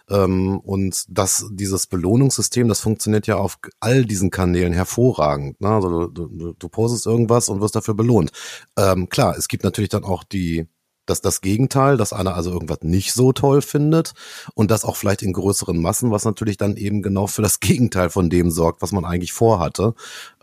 Ähm, 0.09 0.59
und 0.59 1.05
das, 1.09 1.47
dieses 1.51 1.87
Belohnungssystem, 1.87 2.67
das 2.67 2.81
funktioniert 2.81 3.25
ja 3.25 3.37
auf 3.37 3.57
all 3.79 4.05
diesen 4.05 4.29
Kanälen 4.29 4.73
hervorragend. 4.73 5.59
Ne? 5.59 5.69
Also 5.69 6.07
du, 6.07 6.27
du, 6.27 6.53
du 6.53 6.69
postest 6.69 7.07
irgendwas 7.07 7.49
und 7.49 7.61
wirst 7.61 7.75
dafür 7.75 7.95
belohnt. 7.95 8.31
Ähm, 8.77 9.09
klar, 9.09 9.35
es 9.37 9.47
gibt 9.47 9.63
natürlich 9.63 9.89
dann 9.89 10.03
auch 10.03 10.23
die 10.23 10.67
dass 11.11 11.21
das 11.21 11.41
Gegenteil, 11.41 11.97
dass 11.97 12.13
einer 12.13 12.35
also 12.35 12.51
irgendwas 12.51 12.79
nicht 12.81 13.13
so 13.13 13.33
toll 13.33 13.61
findet 13.61 14.13
und 14.55 14.71
das 14.71 14.85
auch 14.85 14.95
vielleicht 14.95 15.21
in 15.21 15.33
größeren 15.33 15.79
Massen, 15.79 16.09
was 16.09 16.25
natürlich 16.25 16.57
dann 16.57 16.77
eben 16.77 17.01
genau 17.01 17.27
für 17.27 17.41
das 17.41 17.59
Gegenteil 17.59 18.09
von 18.09 18.29
dem 18.29 18.49
sorgt, 18.49 18.81
was 18.81 18.93
man 18.93 19.05
eigentlich 19.05 19.33
vorhatte. 19.33 19.93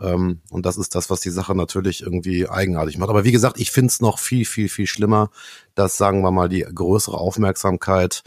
Ähm, 0.01 0.43
und 0.51 0.67
das 0.67 0.77
ist 0.77 0.95
das, 0.95 1.11
was 1.11 1.21
die 1.21 1.31
Sache 1.31 1.55
natürlich 1.55 2.03
irgendwie 2.03 2.49
eigenartig 2.49 2.99
macht. 2.99 3.11
Aber 3.11 3.25
wie 3.25 3.33
gesagt, 3.33 3.59
ich 3.59 3.71
finde 3.71 3.89
es 3.89 4.01
noch 4.01 4.19
viel, 4.19 4.45
viel, 4.45 4.69
viel 4.69 4.87
schlimmer, 4.87 5.31
dass, 5.75 5.97
sagen 5.97 6.21
wir 6.21 6.31
mal, 6.31 6.49
die 6.49 6.61
größere 6.61 7.17
Aufmerksamkeit 7.17 8.23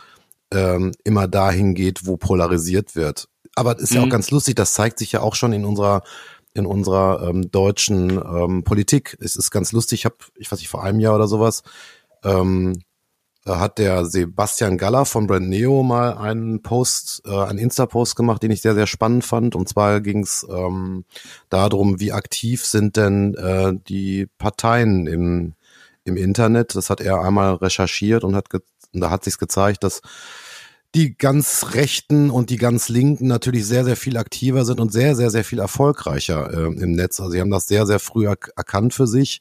ähm, 0.52 0.92
immer 1.04 1.28
dahin 1.28 1.76
geht, 1.76 2.06
wo 2.06 2.18
polarisiert 2.18 2.96
wird. 2.96 3.30
Aber 3.56 3.76
es 3.76 3.84
ist 3.84 3.92
mhm. 3.92 3.96
ja 3.96 4.02
auch 4.02 4.06
mhm. 4.08 4.12
ganz 4.12 4.32
lustig, 4.32 4.56
das 4.56 4.74
zeigt 4.74 4.98
sich 4.98 5.12
ja 5.12 5.22
auch 5.22 5.36
schon 5.36 5.54
in 5.54 5.64
unserer 5.64 6.02
in 6.54 6.66
unserer 6.66 7.30
ähm, 7.30 7.50
deutschen 7.50 8.12
ähm, 8.12 8.64
Politik. 8.64 9.18
Es 9.22 9.36
ist 9.36 9.52
ganz 9.52 9.72
lustig, 9.72 10.02
ich 10.02 10.06
habe, 10.06 10.18
ich 10.36 10.52
weiß 10.52 10.60
nicht, 10.60 10.70
vor 10.70 10.84
einem 10.84 11.00
Jahr 11.00 11.16
oder 11.16 11.28
sowas, 11.28 11.64
ähm, 12.24 12.82
hat 13.46 13.80
der 13.80 14.06
Sebastian 14.06 14.78
Galler 14.78 15.06
von 15.06 15.26
Brand 15.26 15.50
Neo 15.50 15.82
mal 15.82 16.18
einen 16.18 16.62
Post, 16.62 17.24
äh, 17.26 17.36
einen 17.36 17.58
Insta-Post 17.58 18.16
gemacht, 18.16 18.44
den 18.44 18.52
ich 18.52 18.62
sehr, 18.62 18.76
sehr 18.76 18.88
spannend 18.88 19.26
fand. 19.26 19.56
Und 19.56 19.68
zwar 19.68 20.00
ging 20.02 20.22
es 20.22 20.46
ähm, 20.50 21.06
darum, 21.50 22.00
wie 22.00 22.12
aktiv 22.12 22.64
sind 22.66 22.98
denn 22.98 23.34
äh, 23.36 23.74
die 23.88 24.28
Parteien 24.38 25.08
im, 25.08 25.54
im 26.04 26.18
Internet. 26.18 26.76
Das 26.76 26.90
hat 26.90 27.02
er 27.02 27.22
einmal 27.22 27.56
recherchiert 27.56 28.24
und 28.24 28.36
hat 28.36 28.46
und 28.94 29.02
da 29.02 29.10
hat 29.10 29.24
sich 29.24 29.38
gezeigt, 29.38 29.84
dass 29.84 30.02
die 30.94 31.16
ganz 31.18 31.68
Rechten 31.74 32.30
und 32.30 32.50
die 32.50 32.58
ganz 32.58 32.90
Linken 32.90 33.28
natürlich 33.28 33.66
sehr, 33.66 33.86
sehr 33.86 33.96
viel 33.96 34.18
aktiver 34.18 34.66
sind 34.66 34.82
und 34.82 34.92
sehr, 34.92 35.16
sehr, 35.16 35.30
sehr 35.30 35.46
viel 35.46 35.60
erfolgreicher 35.60 36.52
äh, 36.54 36.66
im 36.66 36.92
Netz. 36.92 37.20
Also 37.20 37.32
sie 37.32 37.40
haben 37.40 37.50
das 37.50 37.68
sehr, 37.68 37.86
sehr 37.86 38.00
früh 38.00 38.28
erkannt 38.28 38.94
für 38.94 39.08
sich 39.08 39.40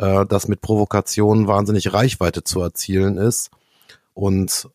äh, 0.00 0.24
dass 0.24 0.48
mit 0.48 0.62
Provokationen 0.62 1.46
wahnsinnig 1.46 1.92
Reichweite 1.92 2.42
zu 2.42 2.60
erzielen 2.60 3.18
ist. 3.18 3.50
Und 4.14 4.68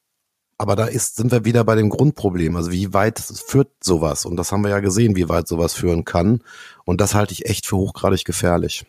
aber 0.58 0.76
da 0.78 0.86
ist, 0.86 1.18
sind 1.18 1.32
wir 1.32 1.44
wieder 1.44 1.66
bei 1.66 1.76
dem 1.76 1.90
Grundproblem. 1.90 2.56
Also 2.56 2.72
wie 2.72 2.94
weit 2.94 3.20
führt 3.20 3.72
sowas? 3.82 4.26
Und 4.26 4.38
das 4.38 4.52
haben 4.52 4.64
wir 4.64 4.70
ja 4.70 4.80
gesehen, 4.80 5.16
wie 5.16 5.28
weit 5.28 5.50
sowas 5.50 5.74
führen 5.74 6.06
kann. 6.06 6.42
Und 6.86 7.02
das 7.02 7.14
halte 7.14 7.34
ich 7.34 7.48
echt 7.48 7.66
für 7.66 7.76
hochgradig 7.76 8.24
gefährlich. 8.24 8.86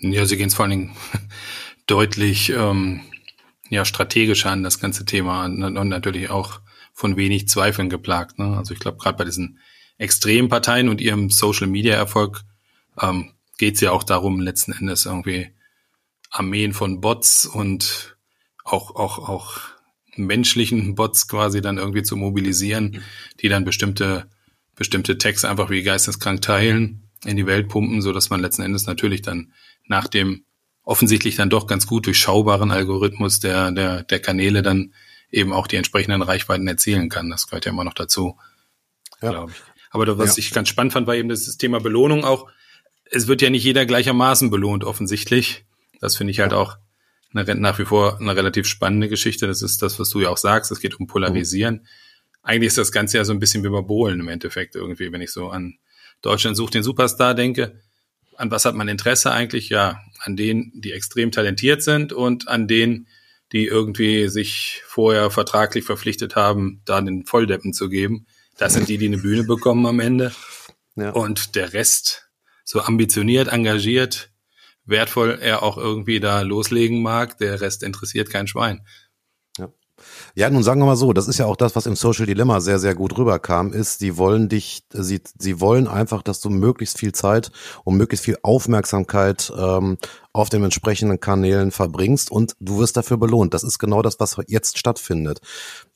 Ja, 0.00 0.24
sie 0.24 0.36
gehen 0.38 0.46
es 0.46 0.54
vor 0.54 0.64
allen 0.64 0.70
Dingen 0.70 0.96
deutlich 1.86 2.50
ähm, 2.50 3.00
ja, 3.68 3.84
strategischer 3.84 4.50
an 4.50 4.62
das 4.62 4.80
ganze 4.80 5.04
Thema 5.04 5.44
und 5.44 5.58
natürlich 5.58 6.30
auch 6.30 6.60
von 6.94 7.16
wenig 7.16 7.48
Zweifeln 7.48 7.90
geplagt. 7.90 8.38
Ne? 8.38 8.56
Also 8.56 8.72
ich 8.72 8.80
glaube, 8.80 8.98
gerade 8.98 9.18
bei 9.18 9.24
diesen 9.24 9.58
extremen 9.98 10.48
Parteien 10.48 10.88
und 10.88 11.00
ihrem 11.00 11.28
Social-Media-Erfolg 11.28 12.42
ähm, 13.00 13.32
geht 13.58 13.74
es 13.74 13.80
ja 13.80 13.90
auch 13.90 14.04
darum, 14.04 14.40
letzten 14.40 14.72
Endes 14.72 15.04
irgendwie 15.04 15.50
Armeen 16.34 16.72
von 16.72 17.00
Bots 17.00 17.46
und 17.46 18.16
auch, 18.64 18.96
auch, 18.96 19.28
auch 19.28 19.60
menschlichen 20.16 20.96
Bots 20.96 21.28
quasi 21.28 21.60
dann 21.60 21.78
irgendwie 21.78 22.02
zu 22.02 22.16
mobilisieren, 22.16 23.02
die 23.40 23.48
dann 23.48 23.64
bestimmte, 23.64 24.28
bestimmte 24.74 25.16
Texte 25.16 25.48
einfach 25.48 25.70
wie 25.70 25.82
geisteskrank 25.82 26.42
teilen, 26.42 27.08
in 27.24 27.36
die 27.36 27.46
Welt 27.46 27.68
pumpen, 27.68 28.02
so 28.02 28.12
dass 28.12 28.30
man 28.30 28.40
letzten 28.40 28.62
Endes 28.62 28.86
natürlich 28.86 29.22
dann 29.22 29.52
nach 29.86 30.08
dem 30.08 30.44
offensichtlich 30.82 31.36
dann 31.36 31.50
doch 31.50 31.66
ganz 31.68 31.86
gut 31.86 32.06
durchschaubaren 32.06 32.72
Algorithmus 32.72 33.38
der, 33.38 33.70
der, 33.70 34.02
der 34.02 34.18
Kanäle 34.18 34.62
dann 34.62 34.92
eben 35.30 35.52
auch 35.52 35.68
die 35.68 35.76
entsprechenden 35.76 36.20
Reichweiten 36.20 36.66
erzielen 36.66 37.08
kann. 37.08 37.30
Das 37.30 37.46
gehört 37.46 37.64
ja 37.64 37.70
immer 37.70 37.84
noch 37.84 37.94
dazu, 37.94 38.36
ja. 39.22 39.30
glaube 39.30 39.52
ich. 39.52 39.62
Aber 39.90 40.18
was 40.18 40.36
ja. 40.36 40.40
ich 40.40 40.50
ganz 40.50 40.68
spannend 40.68 40.92
fand, 40.92 41.06
war 41.06 41.14
eben 41.14 41.28
das 41.28 41.56
Thema 41.56 41.78
Belohnung 41.78 42.24
auch. 42.24 42.50
Es 43.04 43.28
wird 43.28 43.40
ja 43.40 43.50
nicht 43.50 43.62
jeder 43.62 43.86
gleichermaßen 43.86 44.50
belohnt, 44.50 44.82
offensichtlich. 44.82 45.64
Das 46.00 46.16
finde 46.16 46.30
ich 46.32 46.40
halt 46.40 46.52
auch 46.52 46.76
eine, 47.32 47.54
nach 47.56 47.78
wie 47.78 47.84
vor 47.84 48.20
eine 48.20 48.36
relativ 48.36 48.66
spannende 48.66 49.08
Geschichte. 49.08 49.46
Das 49.46 49.62
ist 49.62 49.82
das, 49.82 49.98
was 49.98 50.10
du 50.10 50.20
ja 50.20 50.28
auch 50.28 50.36
sagst. 50.36 50.70
Es 50.70 50.80
geht 50.80 50.98
um 50.98 51.06
Polarisieren. 51.06 51.74
Mhm. 51.74 51.86
Eigentlich 52.42 52.68
ist 52.68 52.78
das 52.78 52.92
Ganze 52.92 53.16
ja 53.16 53.24
so 53.24 53.32
ein 53.32 53.40
bisschen 53.40 53.64
wie 53.64 53.70
bei 53.70 53.80
Bohlen 53.80 54.20
im 54.20 54.28
Endeffekt 54.28 54.76
irgendwie, 54.76 55.10
wenn 55.10 55.22
ich 55.22 55.32
so 55.32 55.48
an 55.48 55.78
Deutschland 56.22 56.56
sucht 56.56 56.74
den 56.74 56.82
Superstar 56.82 57.34
denke. 57.34 57.80
An 58.36 58.50
was 58.50 58.64
hat 58.64 58.74
man 58.74 58.88
Interesse 58.88 59.30
eigentlich? 59.32 59.68
Ja, 59.68 60.00
an 60.18 60.36
denen, 60.36 60.72
die 60.74 60.92
extrem 60.92 61.30
talentiert 61.30 61.82
sind 61.82 62.12
und 62.12 62.48
an 62.48 62.68
denen, 62.68 63.06
die 63.52 63.66
irgendwie 63.66 64.28
sich 64.28 64.82
vorher 64.86 65.30
vertraglich 65.30 65.84
verpflichtet 65.84 66.34
haben, 66.34 66.82
da 66.84 67.00
den 67.00 67.24
Volldeppen 67.24 67.72
zu 67.72 67.88
geben. 67.88 68.26
Das 68.58 68.74
sind 68.74 68.88
die, 68.88 68.98
die 68.98 69.06
eine 69.06 69.18
Bühne 69.18 69.44
bekommen 69.44 69.86
am 69.86 70.00
Ende. 70.00 70.32
Ja. 70.96 71.10
Und 71.10 71.54
der 71.54 71.72
Rest, 71.72 72.28
so 72.64 72.80
ambitioniert, 72.80 73.48
engagiert, 73.48 74.30
wertvoll 74.84 75.38
er 75.40 75.62
auch 75.62 75.78
irgendwie 75.78 76.20
da 76.20 76.42
loslegen 76.42 77.02
mag, 77.02 77.38
der 77.38 77.60
Rest 77.60 77.82
interessiert 77.82 78.30
kein 78.30 78.46
Schwein. 78.46 78.82
Ja. 80.34 80.50
Nun 80.50 80.62
sagen 80.62 80.80
wir 80.80 80.86
mal 80.86 80.96
so, 80.96 81.12
das 81.12 81.28
ist 81.28 81.38
ja 81.38 81.46
auch 81.46 81.56
das, 81.56 81.76
was 81.76 81.86
im 81.86 81.96
Social 81.96 82.26
Dilemma 82.26 82.60
sehr, 82.60 82.78
sehr 82.78 82.94
gut 82.94 83.16
rüberkam, 83.16 83.72
ist, 83.72 83.98
sie 83.98 84.16
wollen 84.16 84.48
dich, 84.48 84.84
sie, 84.92 85.20
sie 85.38 85.60
wollen 85.60 85.88
einfach, 85.88 86.22
dass 86.22 86.40
du 86.40 86.50
möglichst 86.50 86.98
viel 86.98 87.12
Zeit 87.12 87.50
und 87.84 87.96
möglichst 87.96 88.24
viel 88.24 88.38
Aufmerksamkeit 88.42 89.52
ähm, 89.56 89.98
auf 90.32 90.48
den 90.48 90.64
entsprechenden 90.64 91.20
Kanälen 91.20 91.70
verbringst 91.70 92.30
und 92.30 92.56
du 92.58 92.80
wirst 92.80 92.96
dafür 92.96 93.16
belohnt. 93.16 93.54
Das 93.54 93.62
ist 93.62 93.78
genau 93.78 94.02
das, 94.02 94.18
was 94.18 94.36
jetzt 94.48 94.78
stattfindet. 94.78 95.40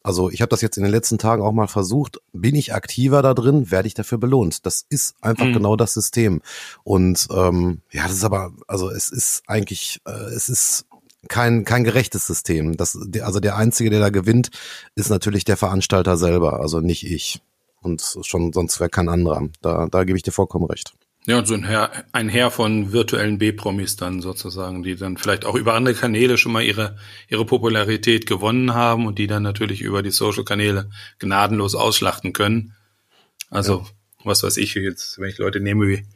Also 0.04 0.30
ich 0.30 0.40
habe 0.40 0.50
das 0.50 0.60
jetzt 0.60 0.76
in 0.76 0.84
den 0.84 0.92
letzten 0.92 1.18
Tagen 1.18 1.42
auch 1.42 1.52
mal 1.52 1.66
versucht. 1.66 2.20
Bin 2.32 2.54
ich 2.54 2.72
aktiver 2.72 3.20
da 3.20 3.34
drin, 3.34 3.72
werde 3.72 3.88
ich 3.88 3.94
dafür 3.94 4.18
belohnt. 4.18 4.64
Das 4.64 4.86
ist 4.88 5.16
einfach 5.20 5.46
mhm. 5.46 5.54
genau 5.54 5.74
das 5.74 5.92
System. 5.92 6.40
Und 6.84 7.26
ähm, 7.32 7.80
ja, 7.90 8.04
das 8.04 8.12
ist 8.12 8.24
aber, 8.24 8.52
also 8.68 8.90
es 8.90 9.10
ist 9.10 9.42
eigentlich, 9.48 10.00
äh, 10.06 10.12
es 10.12 10.48
ist 10.48 10.86
kein, 11.28 11.64
kein 11.64 11.84
gerechtes 11.84 12.26
System. 12.26 12.76
Das, 12.76 12.96
also 13.20 13.40
der 13.40 13.56
Einzige, 13.56 13.90
der 13.90 14.00
da 14.00 14.10
gewinnt, 14.10 14.50
ist 14.94 15.10
natürlich 15.10 15.44
der 15.44 15.56
Veranstalter 15.56 16.16
selber, 16.16 16.60
also 16.60 16.80
nicht 16.80 17.04
ich. 17.04 17.40
Und 17.80 18.18
schon 18.22 18.52
sonst 18.52 18.80
wäre 18.80 18.90
kein 18.90 19.08
anderer. 19.08 19.48
Da, 19.62 19.86
da 19.90 20.04
gebe 20.04 20.16
ich 20.16 20.22
dir 20.22 20.32
vollkommen 20.32 20.66
recht. 20.66 20.92
Ja, 21.26 21.38
und 21.38 21.46
so 21.46 21.54
ein 21.54 21.64
Herr, 21.64 21.90
ein 22.12 22.28
Herr 22.28 22.50
von 22.50 22.92
virtuellen 22.92 23.38
B-Promis 23.38 23.96
dann 23.96 24.22
sozusagen, 24.22 24.82
die 24.82 24.96
dann 24.96 25.16
vielleicht 25.18 25.44
auch 25.44 25.56
über 25.56 25.74
andere 25.74 25.94
Kanäle 25.94 26.38
schon 26.38 26.52
mal 26.52 26.62
ihre, 26.62 26.96
ihre 27.28 27.44
Popularität 27.44 28.26
gewonnen 28.26 28.72
haben 28.72 29.06
und 29.06 29.18
die 29.18 29.26
dann 29.26 29.42
natürlich 29.42 29.82
über 29.82 30.02
die 30.02 30.10
Social-Kanäle 30.10 30.88
gnadenlos 31.18 31.74
ausschlachten 31.74 32.32
können. 32.32 32.74
Also, 33.50 33.78
ja. 33.78 33.86
was 34.24 34.42
weiß 34.42 34.56
ich 34.56 34.74
jetzt, 34.74 35.18
wenn 35.18 35.28
ich 35.28 35.38
Leute 35.38 35.60
nehme 35.60 35.86
wie 35.86 36.06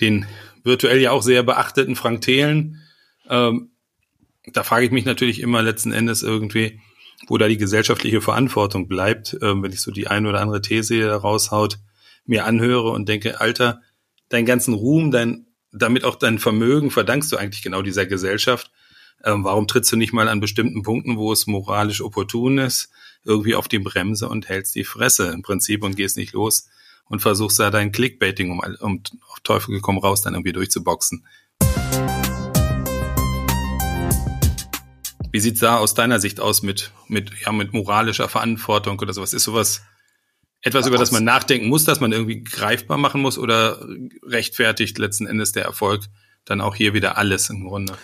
den 0.00 0.26
virtuell 0.64 1.00
ja 1.00 1.12
auch 1.12 1.22
sehr 1.22 1.42
beachteten 1.42 1.96
Frank 1.96 2.20
Thelen, 2.20 2.82
ähm, 3.30 3.71
da 4.46 4.62
frage 4.62 4.86
ich 4.86 4.92
mich 4.92 5.04
natürlich 5.04 5.40
immer 5.40 5.62
letzten 5.62 5.92
Endes 5.92 6.22
irgendwie, 6.22 6.80
wo 7.28 7.38
da 7.38 7.48
die 7.48 7.58
gesellschaftliche 7.58 8.20
Verantwortung 8.20 8.88
bleibt, 8.88 9.36
ähm, 9.42 9.62
wenn 9.62 9.72
ich 9.72 9.80
so 9.80 9.90
die 9.90 10.08
eine 10.08 10.28
oder 10.28 10.40
andere 10.40 10.60
These 10.60 10.94
hier 10.94 11.12
raushaut, 11.12 11.78
mir 12.24 12.44
anhöre 12.44 12.90
und 12.90 13.08
denke, 13.08 13.40
Alter, 13.40 13.80
deinen 14.28 14.46
ganzen 14.46 14.74
Ruhm, 14.74 15.10
dein, 15.10 15.46
damit 15.72 16.04
auch 16.04 16.16
dein 16.16 16.38
Vermögen 16.38 16.90
verdankst 16.90 17.30
du 17.32 17.36
eigentlich 17.36 17.62
genau 17.62 17.82
dieser 17.82 18.06
Gesellschaft. 18.06 18.70
Ähm, 19.24 19.44
warum 19.44 19.68
trittst 19.68 19.92
du 19.92 19.96
nicht 19.96 20.12
mal 20.12 20.28
an 20.28 20.40
bestimmten 20.40 20.82
Punkten, 20.82 21.16
wo 21.16 21.32
es 21.32 21.46
moralisch 21.46 22.00
opportun 22.00 22.58
ist, 22.58 22.90
irgendwie 23.24 23.54
auf 23.54 23.68
die 23.68 23.78
Bremse 23.78 24.28
und 24.28 24.48
hältst 24.48 24.74
die 24.74 24.84
Fresse 24.84 25.28
im 25.28 25.42
Prinzip 25.42 25.84
und 25.84 25.96
gehst 25.96 26.16
nicht 26.16 26.32
los 26.32 26.68
und 27.04 27.20
versuchst 27.20 27.60
da 27.60 27.70
dein 27.70 27.92
Clickbaiting, 27.92 28.50
um, 28.50 28.60
um 28.80 29.02
auf 29.28 29.40
Teufel 29.40 29.74
gekommen 29.74 29.98
raus, 29.98 30.22
dann 30.22 30.34
irgendwie 30.34 30.52
durchzuboxen. 30.52 31.24
Wie 35.32 35.40
sieht's 35.40 35.60
da 35.60 35.78
aus 35.78 35.94
deiner 35.94 36.20
Sicht 36.20 36.40
aus 36.40 36.62
mit, 36.62 36.92
mit, 37.08 37.30
ja, 37.44 37.52
mit 37.52 37.72
moralischer 37.72 38.28
Verantwortung 38.28 39.00
oder 39.00 39.12
sowas? 39.12 39.32
Ist 39.32 39.44
sowas 39.44 39.82
etwas, 40.60 40.86
über 40.86 40.98
das 40.98 41.10
man 41.10 41.24
nachdenken 41.24 41.68
muss, 41.68 41.84
dass 41.84 42.00
man 42.00 42.12
irgendwie 42.12 42.44
greifbar 42.44 42.98
machen 42.98 43.20
muss 43.20 43.38
oder 43.38 43.84
rechtfertigt 44.22 44.98
letzten 44.98 45.26
Endes 45.26 45.52
der 45.52 45.64
Erfolg 45.64 46.04
dann 46.44 46.60
auch 46.60 46.74
hier 46.74 46.94
wieder 46.94 47.18
alles 47.18 47.50
im 47.50 47.66
Grunde? 47.66 47.94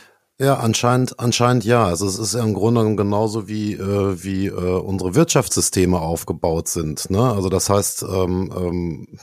Ja, 0.40 0.54
anscheinend, 0.58 1.18
anscheinend 1.18 1.64
ja. 1.64 1.84
Also 1.84 2.06
es 2.06 2.18
ist 2.18 2.34
ja 2.34 2.44
im 2.44 2.54
Grunde 2.54 2.94
genauso 2.94 3.48
wie 3.48 3.74
äh, 3.74 4.22
wie 4.22 4.46
äh, 4.46 4.52
unsere 4.52 5.14
Wirtschaftssysteme 5.14 5.98
aufgebaut 5.98 6.68
sind. 6.68 7.10
Ne? 7.10 7.20
Also 7.20 7.48
das 7.48 7.68
heißt, 7.68 8.04
ähm, 8.04 8.52
ähm, 8.56 9.18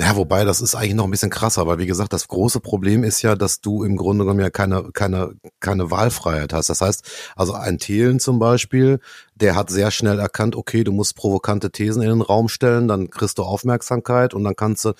ja, 0.00 0.16
wobei, 0.16 0.44
das 0.44 0.62
ist 0.62 0.74
eigentlich 0.74 0.94
noch 0.94 1.04
ein 1.04 1.10
bisschen 1.10 1.28
krasser, 1.28 1.66
weil 1.66 1.78
wie 1.78 1.86
gesagt, 1.86 2.14
das 2.14 2.26
große 2.26 2.60
Problem 2.60 3.04
ist 3.04 3.20
ja, 3.20 3.34
dass 3.34 3.60
du 3.60 3.84
im 3.84 3.96
Grunde 3.96 4.24
genommen 4.24 4.40
ja 4.40 4.48
keine, 4.48 4.90
keine, 4.94 5.34
keine 5.60 5.90
Wahlfreiheit 5.90 6.54
hast. 6.54 6.70
Das 6.70 6.80
heißt, 6.80 7.04
also 7.36 7.52
ein 7.52 7.78
Thelen 7.78 8.18
zum 8.18 8.38
Beispiel, 8.38 9.00
der 9.34 9.56
hat 9.56 9.68
sehr 9.68 9.90
schnell 9.90 10.18
erkannt, 10.18 10.56
okay, 10.56 10.84
du 10.84 10.92
musst 10.92 11.16
provokante 11.16 11.70
Thesen 11.70 12.02
in 12.02 12.08
den 12.08 12.22
Raum 12.22 12.48
stellen, 12.48 12.88
dann 12.88 13.10
kriegst 13.10 13.36
du 13.36 13.42
Aufmerksamkeit 13.42 14.32
und 14.32 14.42
dann 14.42 14.56
kannst 14.56 14.86
du 14.86 14.94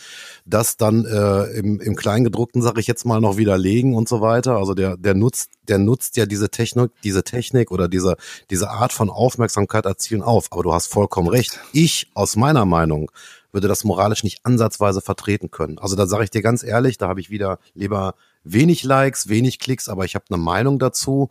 das 0.44 0.76
dann 0.76 1.06
äh, 1.06 1.44
im, 1.58 1.80
im 1.80 1.96
Kleingedruckten, 1.96 2.60
sag 2.60 2.76
ich 2.76 2.86
jetzt 2.86 3.06
mal, 3.06 3.22
noch 3.22 3.38
widerlegen 3.38 3.94
und 3.94 4.06
so 4.06 4.20
weiter. 4.20 4.56
Also 4.58 4.74
der, 4.74 4.98
der 4.98 5.14
nutzt, 5.14 5.50
der 5.68 5.78
nutzt 5.78 6.18
ja 6.18 6.26
diese 6.26 6.50
Technik, 6.50 6.90
diese 7.04 7.24
Technik 7.24 7.70
oder 7.70 7.88
diese, 7.88 8.16
diese 8.50 8.68
Art 8.68 8.92
von 8.92 9.08
Aufmerksamkeit 9.08 9.86
erzielen 9.86 10.22
auf. 10.22 10.48
Aber 10.50 10.62
du 10.62 10.74
hast 10.74 10.88
vollkommen 10.88 11.28
recht. 11.28 11.58
Ich, 11.72 12.10
aus 12.12 12.36
meiner 12.36 12.66
Meinung, 12.66 13.10
würde 13.52 13.68
das 13.68 13.84
moralisch 13.84 14.24
nicht 14.24 14.40
ansatzweise 14.44 15.00
vertreten 15.00 15.50
können. 15.50 15.78
Also 15.78 15.96
da 15.96 16.06
sage 16.06 16.24
ich 16.24 16.30
dir 16.30 16.42
ganz 16.42 16.62
ehrlich, 16.62 16.98
da 16.98 17.08
habe 17.08 17.20
ich 17.20 17.30
wieder 17.30 17.58
lieber 17.74 18.14
wenig 18.44 18.84
Likes, 18.84 19.28
wenig 19.28 19.58
Klicks, 19.58 19.88
aber 19.88 20.04
ich 20.04 20.14
habe 20.14 20.24
eine 20.30 20.38
Meinung 20.38 20.78
dazu. 20.78 21.30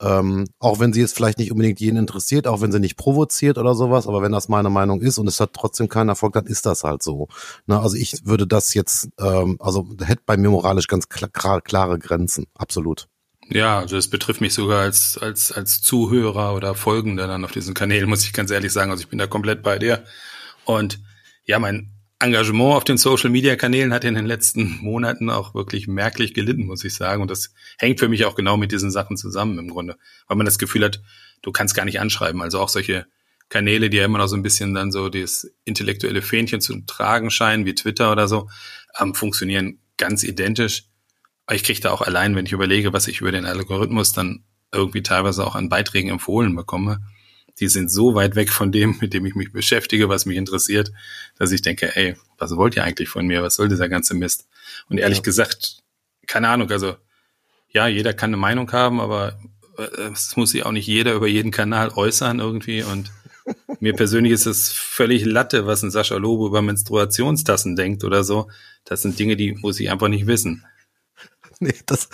Ähm, 0.00 0.46
auch 0.58 0.80
wenn 0.80 0.92
sie 0.92 1.00
jetzt 1.00 1.14
vielleicht 1.14 1.38
nicht 1.38 1.52
unbedingt 1.52 1.80
jeden 1.80 1.96
interessiert, 1.96 2.48
auch 2.48 2.60
wenn 2.60 2.72
sie 2.72 2.80
nicht 2.80 2.96
provoziert 2.96 3.58
oder 3.58 3.74
sowas, 3.74 4.08
aber 4.08 4.22
wenn 4.22 4.32
das 4.32 4.48
meine 4.48 4.68
Meinung 4.68 5.00
ist 5.00 5.18
und 5.18 5.28
es 5.28 5.38
hat 5.38 5.52
trotzdem 5.54 5.88
keinen 5.88 6.08
Erfolg, 6.08 6.32
dann 6.32 6.46
ist 6.46 6.66
das 6.66 6.82
halt 6.82 7.02
so. 7.02 7.28
Ne? 7.66 7.78
Also 7.78 7.96
ich 7.96 8.26
würde 8.26 8.46
das 8.46 8.74
jetzt, 8.74 9.08
ähm, 9.20 9.56
also 9.60 9.86
hätte 10.04 10.22
bei 10.26 10.36
mir 10.36 10.50
moralisch 10.50 10.88
ganz 10.88 11.08
klar, 11.08 11.60
klare 11.60 11.98
Grenzen, 11.98 12.46
absolut. 12.54 13.06
Ja, 13.50 13.78
also 13.78 13.96
das 13.96 14.08
betrifft 14.08 14.40
mich 14.40 14.54
sogar 14.54 14.82
als, 14.82 15.18
als, 15.18 15.52
als 15.52 15.80
Zuhörer 15.80 16.54
oder 16.54 16.74
Folgender 16.74 17.26
dann 17.26 17.44
auf 17.44 17.52
diesen 17.52 17.74
Kanälen, 17.74 18.08
muss 18.08 18.24
ich 18.24 18.32
ganz 18.32 18.50
ehrlich 18.50 18.72
sagen. 18.72 18.90
Also 18.90 19.02
ich 19.02 19.08
bin 19.08 19.18
da 19.18 19.26
komplett 19.26 19.62
bei 19.62 19.78
dir. 19.78 20.04
Und 20.64 20.98
ja, 21.44 21.58
mein 21.58 21.90
Engagement 22.18 22.74
auf 22.74 22.84
den 22.84 22.96
Social 22.96 23.30
Media 23.30 23.56
Kanälen 23.56 23.92
hat 23.92 24.04
in 24.04 24.14
den 24.14 24.26
letzten 24.26 24.78
Monaten 24.80 25.30
auch 25.30 25.54
wirklich 25.54 25.88
merklich 25.88 26.32
gelitten, 26.32 26.66
muss 26.66 26.84
ich 26.84 26.94
sagen. 26.94 27.22
Und 27.22 27.30
das 27.30 27.52
hängt 27.78 28.00
für 28.00 28.08
mich 28.08 28.24
auch 28.24 28.34
genau 28.34 28.56
mit 28.56 28.72
diesen 28.72 28.90
Sachen 28.90 29.16
zusammen 29.16 29.58
im 29.58 29.68
Grunde. 29.68 29.96
Weil 30.26 30.36
man 30.36 30.46
das 30.46 30.58
Gefühl 30.58 30.84
hat, 30.84 31.02
du 31.42 31.52
kannst 31.52 31.74
gar 31.74 31.84
nicht 31.84 32.00
anschreiben. 32.00 32.40
Also 32.40 32.60
auch 32.60 32.68
solche 32.68 33.06
Kanäle, 33.48 33.90
die 33.90 33.98
ja 33.98 34.04
immer 34.06 34.18
noch 34.18 34.28
so 34.28 34.36
ein 34.36 34.42
bisschen 34.42 34.74
dann 34.74 34.90
so 34.90 35.08
das 35.08 35.50
intellektuelle 35.64 36.22
Fähnchen 36.22 36.60
zu 36.60 36.80
tragen 36.86 37.30
scheinen, 37.30 37.66
wie 37.66 37.74
Twitter 37.74 38.10
oder 38.10 38.26
so, 38.26 38.48
ähm, 38.98 39.14
funktionieren 39.14 39.80
ganz 39.96 40.22
identisch 40.22 40.84
ich 41.52 41.64
kriege 41.64 41.80
da 41.80 41.90
auch 41.90 42.00
allein, 42.00 42.34
wenn 42.36 42.46
ich 42.46 42.52
überlege, 42.52 42.92
was 42.92 43.08
ich 43.08 43.20
über 43.20 43.32
den 43.32 43.44
Algorithmus 43.44 44.12
dann 44.12 44.44
irgendwie 44.72 45.02
teilweise 45.02 45.46
auch 45.46 45.54
an 45.54 45.68
Beiträgen 45.68 46.10
empfohlen 46.10 46.56
bekomme, 46.56 47.00
die 47.60 47.68
sind 47.68 47.90
so 47.90 48.14
weit 48.14 48.36
weg 48.36 48.50
von 48.50 48.72
dem, 48.72 48.96
mit 49.00 49.14
dem 49.14 49.26
ich 49.26 49.34
mich 49.34 49.52
beschäftige, 49.52 50.08
was 50.08 50.26
mich 50.26 50.36
interessiert, 50.36 50.92
dass 51.38 51.52
ich 51.52 51.62
denke, 51.62 51.94
ey, 51.96 52.16
was 52.38 52.56
wollt 52.56 52.76
ihr 52.76 52.84
eigentlich 52.84 53.08
von 53.08 53.26
mir? 53.26 53.42
Was 53.42 53.54
soll 53.54 53.68
dieser 53.68 53.88
ganze 53.88 54.14
Mist? 54.14 54.48
Und 54.88 54.98
ehrlich 54.98 55.18
ja. 55.18 55.22
gesagt, 55.22 55.78
keine 56.26 56.48
Ahnung, 56.48 56.70
also 56.70 56.96
ja, 57.70 57.86
jeder 57.86 58.12
kann 58.12 58.30
eine 58.30 58.36
Meinung 58.36 58.70
haben, 58.72 59.00
aber 59.00 59.38
äh, 59.78 60.10
es 60.12 60.36
muss 60.36 60.50
sich 60.50 60.64
auch 60.64 60.72
nicht 60.72 60.86
jeder 60.86 61.14
über 61.14 61.26
jeden 61.26 61.50
Kanal 61.50 61.90
äußern 61.90 62.40
irgendwie 62.40 62.82
und 62.82 63.10
mir 63.80 63.92
persönlich 63.92 64.32
ist 64.32 64.46
es 64.46 64.72
völlig 64.72 65.24
Latte, 65.24 65.66
was 65.66 65.82
ein 65.82 65.90
Sascha 65.90 66.16
Lobo 66.16 66.46
über 66.46 66.62
Menstruationstassen 66.62 67.76
denkt 67.76 68.02
oder 68.02 68.24
so. 68.24 68.48
Das 68.84 69.02
sind 69.02 69.18
Dinge, 69.18 69.36
die 69.36 69.52
muss 69.52 69.80
ich 69.80 69.90
einfach 69.90 70.08
nicht 70.08 70.26
wissen. 70.26 70.64
Nee, 71.64 71.74
das, 71.86 72.08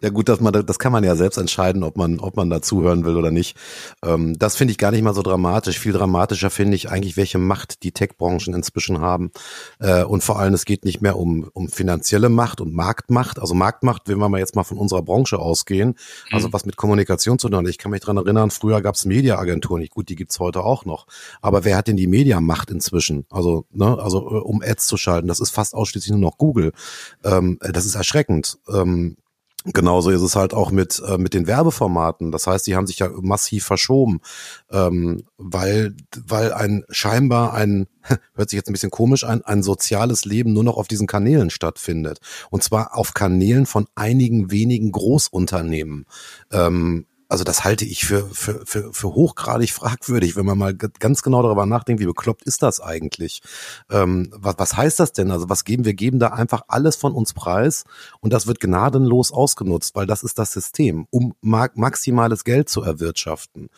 ja 0.00 0.08
gut, 0.08 0.28
dass 0.28 0.40
man, 0.40 0.52
das 0.52 0.78
kann 0.78 0.92
man 0.92 1.04
ja 1.04 1.16
selbst 1.16 1.36
entscheiden, 1.36 1.82
ob 1.82 1.96
man, 1.96 2.18
ob 2.18 2.36
man 2.36 2.48
da 2.48 2.62
zuhören 2.62 3.04
will 3.04 3.16
oder 3.16 3.30
nicht. 3.30 3.56
Ähm, 4.04 4.38
das 4.38 4.56
finde 4.56 4.72
ich 4.72 4.78
gar 4.78 4.90
nicht 4.90 5.02
mal 5.02 5.14
so 5.14 5.22
dramatisch. 5.22 5.78
Viel 5.78 5.92
dramatischer 5.92 6.50
finde 6.50 6.76
ich 6.76 6.90
eigentlich, 6.90 7.16
welche 7.16 7.38
Macht 7.38 7.82
die 7.82 7.92
Tech-Branchen 7.92 8.54
inzwischen 8.54 9.00
haben. 9.00 9.32
Äh, 9.80 10.04
und 10.04 10.22
vor 10.22 10.38
allem, 10.38 10.54
es 10.54 10.64
geht 10.64 10.84
nicht 10.84 11.02
mehr 11.02 11.16
um, 11.16 11.50
um 11.52 11.68
finanzielle 11.68 12.28
Macht 12.28 12.60
und 12.60 12.72
Marktmacht. 12.72 13.38
Also 13.38 13.54
Marktmacht, 13.54 14.02
wenn 14.06 14.18
wir 14.18 14.28
mal 14.28 14.38
jetzt 14.38 14.56
mal 14.56 14.64
von 14.64 14.78
unserer 14.78 15.02
Branche 15.02 15.38
ausgehen, 15.38 15.94
also 16.30 16.48
mhm. 16.48 16.52
was 16.52 16.64
mit 16.64 16.76
Kommunikation 16.76 17.38
zu 17.38 17.48
tun 17.48 17.58
hat. 17.58 17.68
Ich 17.68 17.78
kann 17.78 17.90
mich 17.90 18.00
dran 18.00 18.16
erinnern, 18.16 18.50
früher 18.50 18.80
gab 18.80 18.94
es 18.94 19.04
Mediaagenturen. 19.04 19.86
Gut, 19.90 20.08
die 20.08 20.16
gibt's 20.16 20.38
heute 20.38 20.62
auch 20.62 20.84
noch. 20.84 21.06
Aber 21.40 21.64
wer 21.64 21.76
hat 21.76 21.88
denn 21.88 21.96
die 21.96 22.06
Mediamacht 22.06 22.70
inzwischen? 22.70 23.26
Also, 23.30 23.66
ne, 23.72 23.98
also 24.00 24.20
äh, 24.20 24.40
um 24.40 24.62
Ads 24.62 24.86
zu 24.86 24.96
schalten, 24.96 25.28
das 25.28 25.40
ist 25.40 25.50
fast 25.50 25.74
ausschließlich 25.74 26.12
nur 26.12 26.20
noch 26.20 26.38
Google. 26.38 26.72
Ähm, 27.24 27.58
das 27.60 27.84
ist 27.84 27.94
erschreckend. 27.94 28.58
Ähm, 28.72 28.91
ähm, 28.92 29.16
Genauso 29.64 30.10
ist 30.10 30.22
es 30.22 30.34
halt 30.34 30.54
auch 30.54 30.72
mit, 30.72 31.00
äh, 31.06 31.18
mit 31.18 31.34
den 31.34 31.46
Werbeformaten. 31.46 32.32
Das 32.32 32.48
heißt, 32.48 32.66
die 32.66 32.74
haben 32.74 32.88
sich 32.88 32.98
ja 32.98 33.08
massiv 33.20 33.64
verschoben, 33.64 34.20
ähm, 34.70 35.22
weil, 35.36 35.94
weil 36.26 36.52
ein 36.52 36.84
scheinbar 36.90 37.54
ein, 37.54 37.86
hört 38.34 38.50
sich 38.50 38.56
jetzt 38.56 38.68
ein 38.68 38.72
bisschen 38.72 38.90
komisch 38.90 39.22
an, 39.22 39.42
ein 39.42 39.62
soziales 39.62 40.24
Leben 40.24 40.52
nur 40.52 40.64
noch 40.64 40.76
auf 40.76 40.88
diesen 40.88 41.06
Kanälen 41.06 41.50
stattfindet. 41.50 42.18
Und 42.50 42.64
zwar 42.64 42.96
auf 42.96 43.14
Kanälen 43.14 43.66
von 43.66 43.86
einigen 43.94 44.50
wenigen 44.50 44.90
Großunternehmen. 44.90 46.06
Ähm, 46.50 47.06
also 47.32 47.44
das 47.44 47.64
halte 47.64 47.86
ich 47.86 48.04
für, 48.04 48.28
für, 48.28 48.60
für, 48.66 48.92
für 48.92 49.14
hochgradig 49.14 49.72
fragwürdig, 49.72 50.36
wenn 50.36 50.44
man 50.44 50.58
mal 50.58 50.74
ganz 50.74 51.22
genau 51.22 51.42
darüber 51.42 51.64
nachdenkt, 51.64 52.02
wie 52.02 52.06
bekloppt 52.06 52.42
ist 52.42 52.62
das 52.62 52.78
eigentlich? 52.78 53.40
Ähm, 53.90 54.28
was, 54.36 54.56
was 54.58 54.76
heißt 54.76 55.00
das 55.00 55.12
denn? 55.12 55.30
Also 55.30 55.48
was 55.48 55.64
geben 55.64 55.86
wir? 55.86 55.94
geben 55.94 56.18
da 56.18 56.28
einfach 56.28 56.64
alles 56.68 56.96
von 56.96 57.12
uns 57.12 57.32
preis 57.32 57.84
und 58.20 58.34
das 58.34 58.46
wird 58.46 58.60
gnadenlos 58.60 59.32
ausgenutzt, 59.32 59.94
weil 59.94 60.06
das 60.06 60.22
ist 60.22 60.38
das 60.38 60.52
System, 60.52 61.06
um 61.10 61.34
ma 61.40 61.68
maximales 61.74 62.44
Geld 62.44 62.68
zu 62.68 62.82
erwirtschaften. 62.82 63.70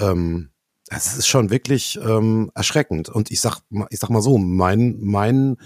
Ähm, 0.00 0.50
es 0.88 1.16
ist 1.16 1.28
schon 1.28 1.50
wirklich 1.50 2.00
ähm, 2.02 2.50
erschreckend. 2.56 3.08
Und 3.08 3.30
ich 3.30 3.40
sag, 3.40 3.60
ich 3.90 4.00
sag 4.00 4.10
mal 4.10 4.22
so, 4.22 4.36
mein, 4.36 4.98
mein 5.00 5.58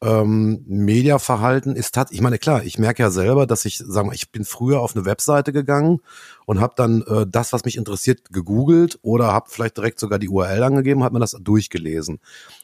ähm, 0.00 0.64
Mediaverhalten 0.66 1.74
ist 1.74 1.96
hat, 1.96 2.12
ich 2.12 2.20
meine 2.20 2.38
klar, 2.38 2.62
ich 2.62 2.78
merke 2.78 3.02
ja 3.02 3.10
selber, 3.10 3.46
dass 3.46 3.64
ich, 3.64 3.78
sagen 3.78 4.10
wir, 4.10 4.14
ich 4.14 4.30
bin 4.30 4.44
früher 4.44 4.80
auf 4.80 4.94
eine 4.94 5.04
Webseite 5.04 5.52
gegangen 5.52 6.00
und 6.46 6.60
habe 6.60 6.74
dann 6.76 7.02
äh, 7.02 7.26
das, 7.28 7.52
was 7.52 7.64
mich 7.64 7.76
interessiert, 7.76 8.30
gegoogelt 8.30 9.00
oder 9.02 9.32
habe 9.32 9.50
vielleicht 9.50 9.76
direkt 9.76 9.98
sogar 9.98 10.20
die 10.20 10.28
URL 10.28 10.62
angegeben, 10.62 11.02
hat 11.02 11.12
mir 11.12 11.18
das 11.18 11.36
durchgelesen. 11.40 12.20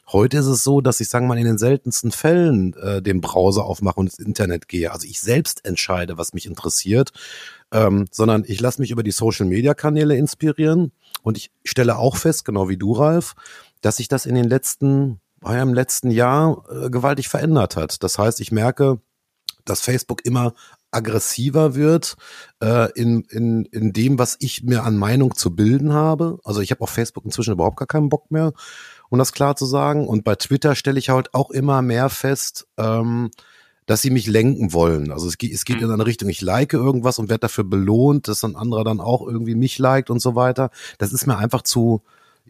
Heute 0.07 0.37
ist 0.37 0.45
es 0.45 0.63
so, 0.63 0.79
dass 0.79 1.01
ich, 1.01 1.09
sagen 1.09 1.25
wir 1.25 1.35
mal, 1.35 1.39
in 1.39 1.45
den 1.45 1.57
seltensten 1.57 2.11
Fällen 2.11 2.73
äh, 2.75 3.01
den 3.01 3.19
Browser 3.19 3.65
aufmache 3.65 3.99
und 3.99 4.07
ins 4.07 4.19
Internet 4.19 4.69
gehe. 4.69 4.93
Also 4.93 5.05
ich 5.05 5.19
selbst 5.19 5.65
entscheide, 5.65 6.17
was 6.17 6.33
mich 6.33 6.45
interessiert, 6.45 7.11
ähm, 7.73 8.05
sondern 8.11 8.45
ich 8.47 8.61
lasse 8.61 8.79
mich 8.79 8.91
über 8.91 9.03
die 9.03 9.11
Social-Media-Kanäle 9.11 10.15
inspirieren 10.15 10.93
und 11.21 11.37
ich 11.37 11.51
stelle 11.65 11.97
auch 11.97 12.15
fest, 12.15 12.45
genau 12.45 12.69
wie 12.69 12.77
du, 12.77 12.93
Ralf, 12.93 13.35
dass 13.81 13.97
sich 13.97 14.07
das 14.07 14.25
in 14.25 14.35
den 14.35 14.45
letzten 14.45 15.19
ja 15.43 15.61
im 15.61 15.73
letzten 15.73 16.11
Jahr 16.11 16.63
äh, 16.69 16.89
gewaltig 16.89 17.29
verändert 17.29 17.75
hat. 17.75 18.03
Das 18.03 18.17
heißt, 18.17 18.39
ich 18.41 18.51
merke, 18.51 18.99
dass 19.65 19.81
Facebook 19.81 20.25
immer 20.25 20.53
aggressiver 20.91 21.75
wird 21.75 22.15
äh, 22.61 22.91
in, 22.93 23.23
in, 23.29 23.65
in 23.65 23.91
dem, 23.91 24.17
was 24.17 24.37
ich 24.39 24.63
mir 24.63 24.83
an 24.83 24.97
Meinung 24.97 25.35
zu 25.35 25.53
bilden 25.53 25.93
habe. 25.93 26.39
Also 26.45 26.61
ich 26.61 26.71
habe 26.71 26.81
auf 26.81 26.89
Facebook 26.89 27.25
inzwischen 27.25 27.53
überhaupt 27.53 27.77
gar 27.77 27.87
keinen 27.87 28.09
Bock 28.09 28.31
mehr, 28.31 28.53
um 29.09 29.19
das 29.19 29.33
klar 29.33 29.55
zu 29.55 29.65
sagen. 29.65 30.07
Und 30.07 30.23
bei 30.23 30.35
Twitter 30.35 30.73
stelle 30.75 30.99
ich 30.99 31.09
halt 31.09 31.33
auch 31.33 31.51
immer 31.51 31.81
mehr 31.81 32.09
fest, 32.09 32.67
ähm, 32.77 33.29
dass 33.85 34.01
sie 34.01 34.09
mich 34.09 34.25
lenken 34.25 34.73
wollen. 34.73 35.11
Also 35.11 35.27
es 35.27 35.37
geht, 35.37 35.53
es 35.53 35.65
geht 35.65 35.81
in 35.81 35.91
eine 35.91 36.05
Richtung, 36.05 36.29
ich 36.29 36.41
like 36.41 36.73
irgendwas 36.73 37.19
und 37.19 37.29
werde 37.29 37.41
dafür 37.41 37.65
belohnt, 37.65 38.27
dass 38.27 38.43
ein 38.43 38.55
anderer 38.55 38.83
dann 38.83 38.99
auch 38.99 39.27
irgendwie 39.27 39.55
mich 39.55 39.77
liked 39.77 40.09
und 40.09 40.21
so 40.21 40.35
weiter. 40.35 40.71
Das 40.97 41.13
ist 41.13 41.27
mir 41.27 41.37
einfach 41.37 41.61
zu, 41.61 42.01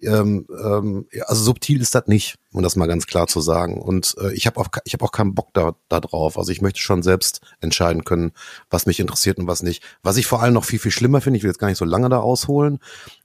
ähm, 0.02 0.46
ähm, 0.50 1.08
also 1.26 1.44
subtil 1.44 1.82
ist 1.82 1.96
das 1.96 2.08
nicht, 2.08 2.36
um 2.52 2.64
das 2.64 2.76
mal 2.76 2.88
ganz 2.88 3.08
klar 3.08 3.28
zu 3.28 3.42
sagen. 3.42 3.82
Und 3.82 4.16
äh, 4.20 4.34
ich 4.34 4.46
habe 4.48 4.60
auch, 4.60 4.68
ich 4.84 4.94
hab 4.94 5.02
auch 5.02 5.12
keinen 5.12 5.36
Bock 5.36 5.54
da, 5.54 5.76
da 5.90 6.00
drauf. 6.00 6.38
Also 6.38 6.52
ich 6.52 6.62
möchte 6.62 6.80
schon 6.80 7.04
selbst 7.04 7.42
entscheiden 7.62 8.04
können, 8.04 8.32
was 8.70 8.86
mich 8.86 9.00
interessiert 9.00 9.38
und 9.38 9.48
was 9.48 9.64
nicht. 9.64 9.84
Was 10.04 10.18
ich 10.18 10.28
vor 10.28 10.42
allem 10.42 10.54
noch 10.54 10.66
viel, 10.66 10.80
viel 10.80 10.92
schlimmer 10.92 11.22
finde, 11.22 11.38
ich 11.38 11.44
will 11.44 11.50
jetzt 11.50 11.60
gar 11.60 11.70
nicht 11.70 11.78
so 11.78 11.86
lange 11.86 12.10
da 12.10 12.20
ausholen, 12.20 12.80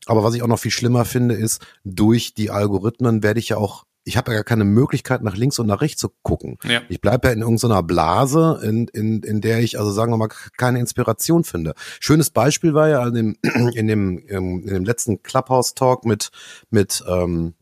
aber 0.06 0.24
was 0.24 0.34
ich 0.34 0.42
auch 0.42 0.48
noch 0.48 0.58
viel 0.58 0.70
schlimmer 0.70 1.04
finde, 1.04 1.34
ist, 1.34 1.60
durch 1.84 2.34
die 2.34 2.50
Algorithmen 2.50 3.22
werde 3.22 3.40
ich 3.40 3.50
ja 3.50 3.56
auch 3.56 3.84
ich 4.10 4.16
habe 4.16 4.32
ja 4.32 4.38
gar 4.38 4.44
keine 4.44 4.64
Möglichkeit, 4.64 5.22
nach 5.22 5.36
links 5.36 5.60
und 5.60 5.68
nach 5.68 5.80
rechts 5.80 6.00
zu 6.00 6.08
gucken. 6.22 6.58
Ja. 6.64 6.82
Ich 6.88 7.00
bleibe 7.00 7.28
ja 7.28 7.32
in 7.32 7.42
irgendeiner 7.42 7.84
Blase, 7.84 8.60
in, 8.64 8.88
in, 8.88 9.22
in 9.22 9.40
der 9.40 9.60
ich, 9.60 9.78
also 9.78 9.92
sagen 9.92 10.12
wir 10.12 10.16
mal, 10.16 10.28
keine 10.56 10.80
Inspiration 10.80 11.44
finde. 11.44 11.74
Schönes 12.00 12.30
Beispiel 12.30 12.74
war 12.74 12.88
ja 12.88 13.06
in 13.06 13.14
dem, 13.14 13.36
in 13.74 13.86
dem, 13.86 14.18
in 14.18 14.66
dem 14.66 14.84
letzten 14.84 15.22
Clubhouse-Talk 15.22 16.04
mit, 16.06 16.30
mit, 16.70 17.04
ähm, 17.06 17.54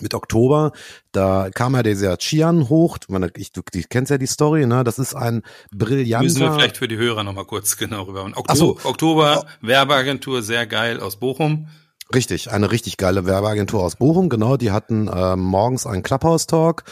mit 0.00 0.14
Oktober, 0.14 0.72
da 1.12 1.50
kam 1.54 1.76
ja 1.76 1.84
dieser 1.84 2.16
Chian 2.16 2.68
hoch, 2.68 2.98
ich, 3.36 3.52
du, 3.52 3.60
du 3.72 3.80
kennst 3.88 4.10
ja 4.10 4.18
die 4.18 4.26
Story, 4.26 4.66
ne? 4.66 4.82
Das 4.82 4.98
ist 4.98 5.14
ein 5.14 5.42
brillanter. 5.70 6.24
Müssen 6.24 6.40
wir 6.40 6.52
vielleicht 6.52 6.78
für 6.78 6.88
die 6.88 6.96
Hörer 6.96 7.22
nochmal 7.22 7.44
kurz 7.44 7.76
genau 7.76 8.02
rüber. 8.04 8.24
Oktober, 8.24 8.56
so. 8.56 8.78
Oktober, 8.82 9.46
Werbeagentur, 9.60 10.42
sehr 10.42 10.66
geil 10.66 10.98
aus 10.98 11.16
Bochum. 11.16 11.68
Richtig, 12.14 12.50
eine 12.50 12.70
richtig 12.70 12.96
geile 12.98 13.26
Werbeagentur 13.26 13.82
aus 13.82 13.96
Bochum, 13.96 14.28
genau. 14.28 14.56
Die 14.56 14.70
hatten 14.70 15.08
ähm, 15.14 15.40
morgens 15.40 15.86
einen 15.86 16.02
Clubhouse-Talk 16.02 16.84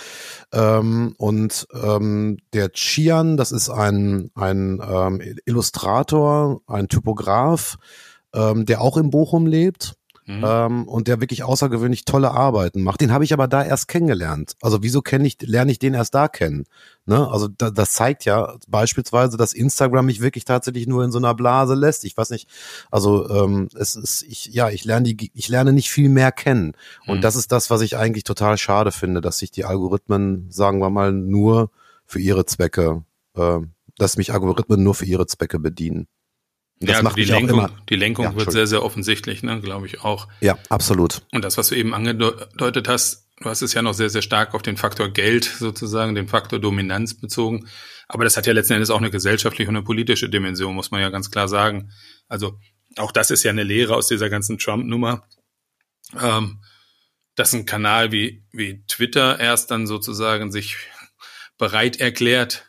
ähm, 0.53 1.15
und 1.19 1.67
ähm, 1.75 2.39
der 2.55 2.73
Chian, 2.73 3.37
das 3.37 3.53
ist 3.53 3.69
ein, 3.69 4.31
ein 4.35 4.81
ähm, 4.83 5.21
Illustrator, 5.45 6.63
ein 6.67 6.89
Typograf, 6.89 7.77
ähm, 8.35 8.65
der 8.65 8.81
auch 8.81 8.97
in 8.97 9.11
Bochum 9.11 9.47
lebt 9.47 9.97
Mhm. 10.27 10.45
Ähm, 10.47 10.89
und 10.89 11.09
der 11.09 11.21
wirklich 11.21 11.43
außergewöhnlich 11.43 12.05
tolle 12.05 12.31
Arbeiten 12.31 12.83
macht. 12.83 13.01
Den 13.01 13.13
habe 13.13 13.25
ich 13.25 13.33
aber 13.33 13.49
da 13.49 13.65
erst 13.65 13.89
kennengelernt. 13.89 14.55
Also 14.61 14.83
wieso 14.83 15.03
kenne 15.03 15.27
ich, 15.27 15.39
lerne 15.41 15.73
ich 15.73 15.79
den 15.79 15.95
erst 15.95 16.15
da 16.15 16.29
kennen? 16.29 16.67
Ne? 17.07 17.29
Also 17.29 17.49
da, 17.49 17.71
das 17.71 17.93
zeigt 17.93 18.25
ja 18.25 18.55
beispielsweise, 18.69 19.37
dass 19.37 19.53
Instagram 19.53 20.07
mich 20.07 20.21
wirklich 20.21 20.45
tatsächlich 20.45 20.87
nur 20.87 21.05
in 21.05 21.11
so 21.11 21.19
einer 21.19 21.35
Blase 21.35 21.75
lässt. 21.75 22.05
Ich 22.05 22.17
weiß 22.17 22.31
nicht, 22.31 22.49
also 22.91 23.29
ähm, 23.29 23.69
es 23.75 23.97
ist, 23.97 24.23
ich, 24.23 24.47
ja, 24.47 24.69
ich 24.69 24.85
lerne 24.85 25.15
die, 25.15 25.31
ich 25.35 25.49
lerne 25.49 25.73
nicht 25.73 25.91
viel 25.91 26.09
mehr 26.09 26.33
kennen. 26.33 26.73
Und 27.07 27.19
mhm. 27.19 27.23
das 27.23 27.37
ist 27.37 27.51
das, 27.51 27.71
was 27.71 27.81
ich 27.81 27.97
eigentlich 27.97 28.25
total 28.25 28.59
schade 28.59 28.93
finde, 28.93 29.21
dass 29.21 29.39
sich 29.39 29.51
die 29.51 29.65
Algorithmen, 29.65 30.47
sagen 30.51 30.81
wir 30.81 30.91
mal, 30.91 31.13
nur 31.13 31.71
für 32.05 32.21
ihre 32.21 32.45
Zwecke, 32.45 33.05
äh, 33.37 33.59
dass 33.97 34.17
mich 34.17 34.33
Algorithmen 34.33 34.83
nur 34.83 34.95
für 34.95 35.07
ihre 35.07 35.27
Zwecke 35.27 35.59
bedienen. 35.59 36.07
Das 36.83 36.97
ja, 36.97 37.03
macht 37.03 37.19
die 37.19 37.25
Lenkung, 37.25 37.69
die 37.90 37.97
Lenkung 37.97 38.25
ja, 38.25 38.35
wird 38.35 38.53
sehr, 38.53 38.66
sehr 38.66 38.83
offensichtlich, 38.83 39.43
ne, 39.43 39.61
glaube 39.61 39.87
ich 39.87 40.01
auch. 40.01 40.29
Ja, 40.40 40.59
absolut. 40.71 41.21
Und 41.31 41.45
das, 41.45 41.59
was 41.59 41.69
du 41.69 41.75
eben 41.75 41.93
angedeutet 41.93 42.88
hast, 42.88 43.29
du 43.38 43.51
hast 43.51 43.61
es 43.61 43.75
ja 43.75 43.83
noch 43.83 43.93
sehr, 43.93 44.09
sehr 44.09 44.23
stark 44.23 44.55
auf 44.55 44.62
den 44.62 44.79
Faktor 44.79 45.11
Geld 45.11 45.45
sozusagen, 45.45 46.14
den 46.14 46.27
Faktor 46.27 46.59
Dominanz 46.59 47.21
bezogen. 47.21 47.69
Aber 48.09 48.25
das 48.25 48.38
hat 48.38 48.47
ja 48.47 48.55
letzten 48.55 48.73
Endes 48.73 48.88
auch 48.88 48.99
eine 48.99 49.11
gesellschaftliche 49.11 49.69
und 49.69 49.77
eine 49.77 49.85
politische 49.85 50.31
Dimension, 50.31 50.75
muss 50.75 50.90
man 50.90 51.03
ja 51.03 51.11
ganz 51.11 51.31
klar 51.31 51.49
sagen. 51.49 51.93
Also 52.29 52.59
auch 52.97 53.12
das 53.12 53.31
ist 53.31 53.43
ja 53.43 53.51
eine 53.51 53.62
Lehre 53.62 53.95
aus 53.95 54.09
dieser 54.09 54.31
ganzen 54.31 54.59
Trump-Nummer, 54.59 55.25
ähm, 56.19 56.62
dass 57.35 57.53
ein 57.53 57.66
Kanal 57.66 58.11
wie, 58.11 58.43
wie 58.53 58.85
Twitter 58.87 59.38
erst 59.38 59.71
dann 59.71 59.87
sozusagen 59.87 60.51
sich 60.51 60.77
bereit 61.59 62.01
erklärt, 62.01 62.66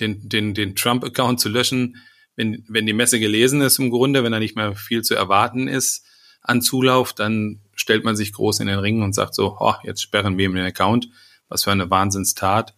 den, 0.00 0.28
den, 0.28 0.54
den 0.54 0.74
Trump-Account 0.74 1.38
zu 1.38 1.48
löschen, 1.48 1.96
wenn, 2.36 2.64
wenn 2.68 2.86
die 2.86 2.92
Messe 2.92 3.20
gelesen 3.20 3.60
ist 3.60 3.78
im 3.78 3.90
Grunde, 3.90 4.24
wenn 4.24 4.32
da 4.32 4.38
nicht 4.38 4.56
mehr 4.56 4.74
viel 4.74 5.02
zu 5.02 5.14
erwarten 5.14 5.68
ist 5.68 6.06
an 6.40 6.60
Zulauf, 6.60 7.12
dann 7.12 7.60
stellt 7.74 8.04
man 8.04 8.16
sich 8.16 8.32
groß 8.32 8.60
in 8.60 8.66
den 8.66 8.78
Ring 8.78 9.02
und 9.02 9.14
sagt 9.14 9.34
so, 9.34 9.56
oh, 9.58 9.74
jetzt 9.82 10.02
sperren 10.02 10.36
wir 10.36 10.46
ihm 10.46 10.54
den 10.54 10.64
Account. 10.64 11.08
Was 11.48 11.64
für 11.64 11.72
eine 11.72 11.90
Wahnsinnstat. 11.90 12.74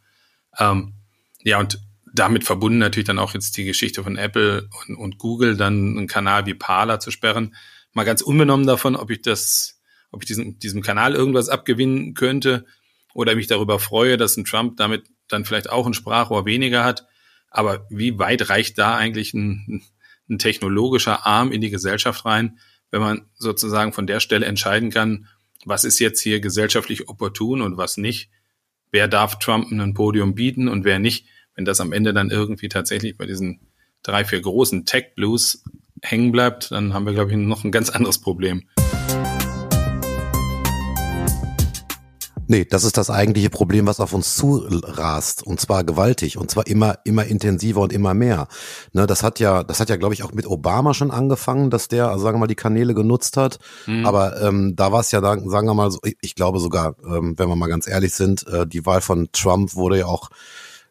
Ähm, 0.58 0.94
ja, 1.42 1.58
und 1.58 1.80
damit 2.12 2.44
verbunden 2.44 2.78
natürlich 2.78 3.06
dann 3.06 3.18
auch 3.18 3.34
jetzt 3.34 3.56
die 3.56 3.64
Geschichte 3.64 4.02
von 4.02 4.16
Apple 4.16 4.68
und, 4.86 4.96
und 4.96 5.18
Google, 5.18 5.56
dann 5.56 5.96
einen 5.96 6.06
Kanal 6.06 6.46
wie 6.46 6.54
Parler 6.54 7.00
zu 7.00 7.10
sperren. 7.10 7.54
Mal 7.92 8.04
ganz 8.04 8.22
unbenommen 8.22 8.66
davon, 8.66 8.96
ob 8.96 9.10
ich 9.10 9.22
das, 9.22 9.80
ob 10.10 10.22
ich 10.22 10.26
diesen, 10.26 10.58
diesem 10.58 10.82
Kanal 10.82 11.14
irgendwas 11.14 11.48
abgewinnen 11.48 12.14
könnte 12.14 12.66
oder 13.14 13.34
mich 13.34 13.46
darüber 13.46 13.78
freue, 13.78 14.16
dass 14.16 14.36
ein 14.36 14.44
Trump 14.44 14.76
damit 14.76 15.04
dann 15.28 15.44
vielleicht 15.44 15.70
auch 15.70 15.86
ein 15.86 15.94
Sprachrohr 15.94 16.46
weniger 16.46 16.84
hat. 16.84 17.06
Aber 17.50 17.86
wie 17.90 18.18
weit 18.18 18.48
reicht 18.48 18.78
da 18.78 18.96
eigentlich 18.96 19.34
ein, 19.34 19.82
ein 20.28 20.38
technologischer 20.38 21.26
Arm 21.26 21.52
in 21.52 21.60
die 21.60 21.70
Gesellschaft 21.70 22.24
rein, 22.24 22.58
wenn 22.90 23.00
man 23.00 23.26
sozusagen 23.34 23.92
von 23.92 24.06
der 24.06 24.20
Stelle 24.20 24.46
entscheiden 24.46 24.90
kann, 24.90 25.28
was 25.64 25.84
ist 25.84 25.98
jetzt 25.98 26.20
hier 26.20 26.40
gesellschaftlich 26.40 27.08
opportun 27.08 27.60
und 27.60 27.76
was 27.76 27.96
nicht? 27.96 28.30
Wer 28.92 29.08
darf 29.08 29.38
Trump 29.38 29.70
ein 29.70 29.94
Podium 29.94 30.34
bieten 30.34 30.68
und 30.68 30.84
wer 30.84 30.98
nicht? 30.98 31.26
wenn 31.56 31.64
das 31.64 31.80
am 31.80 31.92
Ende 31.92 32.12
dann 32.12 32.30
irgendwie 32.30 32.68
tatsächlich 32.68 33.16
bei 33.16 33.26
diesen 33.26 33.60
drei, 34.02 34.24
vier 34.24 34.40
großen 34.40 34.84
Tech-Blues 34.84 35.64
hängen 36.02 36.30
bleibt, 36.30 36.70
dann 36.70 36.94
haben 36.94 37.06
wir, 37.06 37.14
glaube 37.14 37.32
ich, 37.32 37.36
noch 37.38 37.64
ein 37.64 37.72
ganz 37.72 37.90
anderes 37.90 38.20
Problem. 38.20 38.68
Nee, 42.48 42.64
das 42.64 42.84
ist 42.84 42.96
das 42.96 43.10
eigentliche 43.10 43.50
Problem, 43.50 43.86
was 43.86 44.00
auf 44.00 44.12
uns 44.12 44.36
zurast 44.36 45.42
und 45.42 45.60
zwar 45.60 45.84
gewaltig 45.84 46.38
und 46.38 46.50
zwar 46.50 46.66
immer 46.66 46.98
immer 47.04 47.24
intensiver 47.24 47.80
und 47.80 47.92
immer 47.92 48.14
mehr. 48.14 48.48
Ne, 48.92 49.06
das 49.06 49.22
hat 49.22 49.40
ja, 49.40 49.64
das 49.64 49.80
hat 49.80 49.88
ja, 49.88 49.96
glaube 49.96 50.14
ich, 50.14 50.22
auch 50.22 50.32
mit 50.32 50.46
Obama 50.46 50.94
schon 50.94 51.10
angefangen, 51.10 51.70
dass 51.70 51.88
der, 51.88 52.08
also 52.08 52.24
sagen 52.24 52.36
wir 52.36 52.40
mal, 52.40 52.46
die 52.46 52.54
Kanäle 52.54 52.94
genutzt 52.94 53.36
hat. 53.36 53.58
Mhm. 53.86 54.06
Aber 54.06 54.40
ähm, 54.40 54.74
da 54.76 54.92
war 54.92 55.00
es 55.00 55.10
ja, 55.10 55.20
sagen 55.20 55.66
wir 55.66 55.74
mal, 55.74 55.90
so, 55.90 55.98
ich 56.20 56.34
glaube 56.34 56.60
sogar, 56.60 56.96
ähm, 57.04 57.34
wenn 57.36 57.48
wir 57.48 57.56
mal 57.56 57.68
ganz 57.68 57.88
ehrlich 57.88 58.14
sind, 58.14 58.46
äh, 58.46 58.66
die 58.66 58.86
Wahl 58.86 59.00
von 59.00 59.28
Trump 59.32 59.74
wurde 59.74 59.98
ja 59.98 60.06
auch 60.06 60.30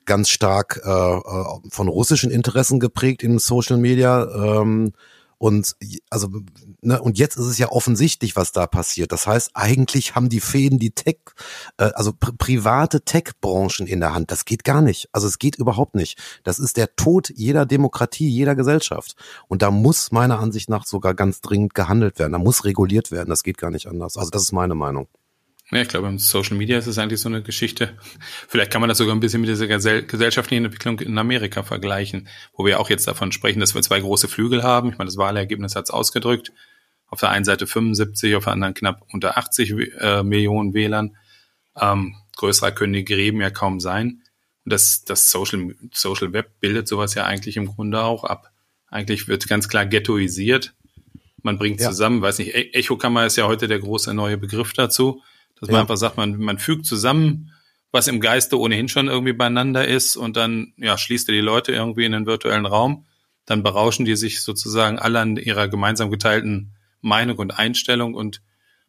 ganz 0.05 0.29
stark 0.29 0.81
äh, 0.85 0.89
äh, 0.89 1.45
von 1.69 1.87
russischen 1.87 2.31
Interessen 2.31 2.79
geprägt 2.79 3.23
in 3.23 3.39
Social 3.39 3.77
Media. 3.77 4.27
Ähm, 4.61 4.93
und 5.37 5.75
also 6.09 6.29
ne, 6.81 7.01
und 7.01 7.17
jetzt 7.17 7.37
ist 7.37 7.45
es 7.45 7.57
ja 7.57 7.69
offensichtlich, 7.69 8.35
was 8.35 8.51
da 8.51 8.67
passiert. 8.67 9.11
Das 9.11 9.27
heißt, 9.27 9.51
eigentlich 9.53 10.15
haben 10.15 10.29
die 10.29 10.39
Fäden 10.39 10.79
die 10.79 10.91
Tech, 10.91 11.17
äh, 11.77 11.91
also 11.93 12.13
pr 12.13 12.31
private 12.37 13.01
Tech-Branchen 13.01 13.87
in 13.87 13.99
der 13.99 14.13
Hand. 14.13 14.31
Das 14.31 14.45
geht 14.45 14.63
gar 14.63 14.81
nicht. 14.81 15.09
Also 15.11 15.27
es 15.27 15.39
geht 15.39 15.55
überhaupt 15.55 15.95
nicht. 15.95 16.19
Das 16.43 16.59
ist 16.59 16.77
der 16.77 16.95
Tod 16.95 17.31
jeder 17.35 17.65
Demokratie, 17.65 18.29
jeder 18.29 18.55
Gesellschaft. 18.55 19.15
Und 19.47 19.61
da 19.61 19.71
muss 19.71 20.11
meiner 20.11 20.39
Ansicht 20.39 20.69
nach 20.69 20.85
sogar 20.85 21.13
ganz 21.13 21.41
dringend 21.41 21.73
gehandelt 21.73 22.19
werden. 22.19 22.33
Da 22.33 22.39
muss 22.39 22.65
reguliert 22.65 23.11
werden. 23.11 23.29
Das 23.29 23.43
geht 23.43 23.57
gar 23.57 23.71
nicht 23.71 23.87
anders. 23.87 24.17
Also 24.17 24.29
das 24.29 24.43
ist 24.43 24.51
meine 24.51 24.75
Meinung. 24.75 25.07
Ja, 25.71 25.81
ich 25.81 25.87
glaube, 25.87 26.07
im 26.07 26.19
Social 26.19 26.57
Media 26.57 26.77
ist 26.77 26.85
es 26.85 26.99
eigentlich 26.99 27.19
so 27.19 27.27
eine 27.27 27.41
Geschichte. 27.41 27.97
Vielleicht 28.47 28.71
kann 28.71 28.81
man 28.81 28.87
das 28.87 28.99
sogar 28.99 29.15
ein 29.15 29.19
bisschen 29.19 29.41
mit 29.41 29.49
dieser 29.49 29.67
gesellschaftlichen 29.67 30.65
Entwicklung 30.65 30.99
in 30.99 31.17
Amerika 31.17 31.63
vergleichen, 31.63 32.27
wo 32.53 32.65
wir 32.65 32.79
auch 32.79 32.89
jetzt 32.89 33.07
davon 33.07 33.31
sprechen, 33.31 33.59
dass 33.59 33.73
wir 33.73 33.81
zwei 33.81 33.99
große 33.99 34.27
Flügel 34.27 34.61
haben. 34.61 34.89
Ich 34.89 34.97
meine, 34.99 35.07
das 35.07 35.17
Wahlergebnis 35.17 35.75
hat 35.75 35.85
es 35.85 35.89
ausgedrückt. 35.89 36.51
Auf 37.07 37.19
der 37.19 37.29
einen 37.29 37.45
Seite 37.45 37.65
75, 37.65 38.35
auf 38.35 38.43
der 38.43 38.53
anderen 38.53 38.75
knapp 38.75 39.01
unter 39.11 39.37
80 39.39 39.71
äh, 39.99 40.23
Millionen 40.23 40.75
Wählern. 40.75 41.17
Ähm, 41.79 42.15
größerer 42.35 42.71
können 42.71 42.93
die 42.93 43.05
Gräben 43.05 43.41
ja 43.41 43.49
kaum 43.49 43.79
sein. 43.79 44.21
Und 44.65 44.73
das, 44.73 45.03
das 45.03 45.31
Social, 45.31 45.75
Social 45.91 46.31
Web 46.31 46.59
bildet 46.59 46.87
sowas 46.87 47.15
ja 47.15 47.25
eigentlich 47.25 47.57
im 47.57 47.67
Grunde 47.67 48.03
auch 48.03 48.23
ab. 48.23 48.51
Eigentlich 48.87 49.27
wird 49.27 49.47
ganz 49.47 49.67
klar 49.67 49.87
ghettoisiert. 49.87 50.75
Man 51.41 51.57
bringt 51.57 51.79
ja. 51.79 51.89
zusammen, 51.89 52.21
weiß 52.21 52.37
nicht, 52.37 52.53
e-, 52.53 52.71
Echokammer 52.73 53.25
ist 53.25 53.35
ja 53.35 53.47
heute 53.47 53.67
der 53.67 53.79
große 53.79 54.13
neue 54.13 54.37
Begriff 54.37 54.73
dazu 54.73 55.23
dass 55.59 55.69
man 55.69 55.81
einfach 55.81 55.97
sagt, 55.97 56.17
man, 56.17 56.37
man 56.37 56.59
fügt 56.59 56.85
zusammen, 56.85 57.51
was 57.91 58.07
im 58.07 58.19
Geiste 58.19 58.59
ohnehin 58.59 58.89
schon 58.89 59.07
irgendwie 59.07 59.33
beieinander 59.33 59.87
ist 59.87 60.17
und 60.17 60.35
dann 60.35 60.73
ja, 60.77 60.97
schließt 60.97 61.29
er 61.29 61.33
die 61.33 61.41
Leute 61.41 61.71
irgendwie 61.71 62.05
in 62.05 62.11
den 62.11 62.25
virtuellen 62.25 62.65
Raum. 62.65 63.05
Dann 63.45 63.63
berauschen 63.63 64.05
die 64.05 64.15
sich 64.15 64.41
sozusagen 64.41 64.99
alle 64.99 65.19
an 65.19 65.37
ihrer 65.37 65.67
gemeinsam 65.67 66.11
geteilten 66.11 66.73
Meinung 67.01 67.37
und 67.37 67.57
Einstellung 67.57 68.13
und 68.15 68.41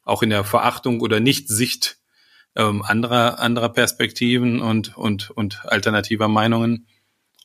auch 0.03 0.23
in 0.23 0.31
der 0.31 0.45
Verachtung 0.45 1.01
oder 1.01 1.21
Nicht-Sicht 1.21 1.99
ähm, 2.57 2.83
anderer, 2.83 3.39
anderer 3.39 3.69
Perspektiven 3.69 4.61
und, 4.61 4.97
und, 4.97 5.31
und 5.31 5.65
alternativer 5.67 6.27
Meinungen. 6.27 6.87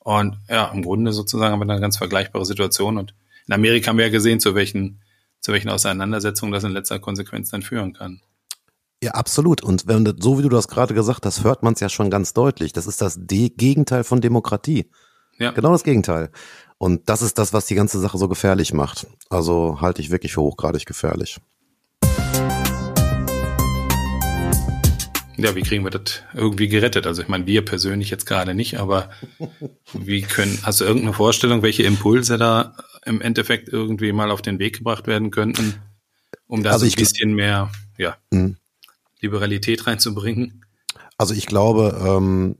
Und 0.00 0.38
ja, 0.48 0.66
im 0.72 0.82
Grunde 0.82 1.12
sozusagen 1.12 1.52
haben 1.52 1.60
wir 1.60 1.70
eine 1.70 1.80
ganz 1.80 1.98
vergleichbare 1.98 2.44
Situation. 2.44 2.98
Und 2.98 3.14
in 3.46 3.54
Amerika 3.54 3.88
haben 3.88 3.98
wir 3.98 4.06
ja 4.06 4.10
gesehen, 4.10 4.40
zu 4.40 4.54
welchen, 4.54 5.00
zu 5.40 5.52
welchen 5.52 5.68
Auseinandersetzungen 5.68 6.52
das 6.52 6.64
in 6.64 6.72
letzter 6.72 6.98
Konsequenz 6.98 7.50
dann 7.50 7.62
führen 7.62 7.92
kann. 7.92 8.20
Ja, 9.02 9.10
absolut. 9.14 9.64
Und 9.64 9.88
wenn 9.88 10.14
so 10.20 10.38
wie 10.38 10.42
du 10.42 10.48
das 10.48 10.68
gerade 10.68 10.94
gesagt 10.94 11.26
hast, 11.26 11.42
hört 11.42 11.64
man 11.64 11.72
es 11.72 11.80
ja 11.80 11.88
schon 11.88 12.08
ganz 12.08 12.34
deutlich. 12.34 12.72
Das 12.72 12.86
ist 12.86 13.02
das 13.02 13.16
De 13.18 13.48
Gegenteil 13.48 14.04
von 14.04 14.20
Demokratie. 14.20 14.88
Ja. 15.38 15.50
Genau 15.50 15.72
das 15.72 15.82
Gegenteil. 15.82 16.30
Und 16.78 17.08
das 17.08 17.20
ist 17.20 17.36
das, 17.36 17.52
was 17.52 17.66
die 17.66 17.74
ganze 17.74 17.98
Sache 17.98 18.16
so 18.16 18.28
gefährlich 18.28 18.72
macht. 18.72 19.08
Also 19.28 19.80
halte 19.80 20.00
ich 20.02 20.10
wirklich 20.10 20.34
für 20.34 20.42
hochgradig 20.42 20.86
gefährlich. 20.86 21.40
Ja, 25.36 25.56
wie 25.56 25.62
kriegen 25.62 25.82
wir 25.82 25.90
das 25.90 26.22
irgendwie 26.32 26.68
gerettet? 26.68 27.04
Also 27.08 27.22
ich 27.22 27.28
meine, 27.28 27.44
wir 27.46 27.64
persönlich 27.64 28.08
jetzt 28.08 28.26
gerade 28.26 28.54
nicht, 28.54 28.78
aber 28.78 29.10
wie 29.94 30.22
können, 30.22 30.60
hast 30.62 30.80
du 30.80 30.84
irgendeine 30.84 31.14
Vorstellung, 31.14 31.62
welche 31.62 31.82
Impulse 31.82 32.38
da 32.38 32.76
im 33.04 33.20
Endeffekt 33.20 33.68
irgendwie 33.68 34.12
mal 34.12 34.30
auf 34.30 34.42
den 34.42 34.60
Weg 34.60 34.78
gebracht 34.78 35.08
werden 35.08 35.32
könnten, 35.32 35.74
um 36.46 36.62
da 36.62 36.70
also 36.70 36.86
so 36.86 36.92
ein 36.92 36.94
bisschen 36.94 37.34
mehr, 37.34 37.72
ja. 37.98 38.16
Liberalität 39.22 39.86
reinzubringen? 39.86 40.64
Also 41.16 41.34
ich 41.34 41.46
glaube, 41.46 41.98
ähm, 42.04 42.56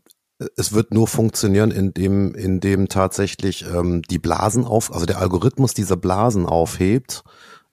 es 0.57 0.73
wird 0.73 0.93
nur 0.93 1.09
funktionieren, 1.09 1.71
indem, 1.71 2.35
indem 2.35 2.89
tatsächlich 2.89 3.65
ähm, 3.65 4.03
die 4.03 4.19
Blasen 4.19 4.65
auf, 4.65 4.93
also 4.93 5.07
der 5.07 5.19
Algorithmus 5.19 5.75
diese 5.75 5.97
Blasen 5.97 6.47
aufhebt 6.47 7.23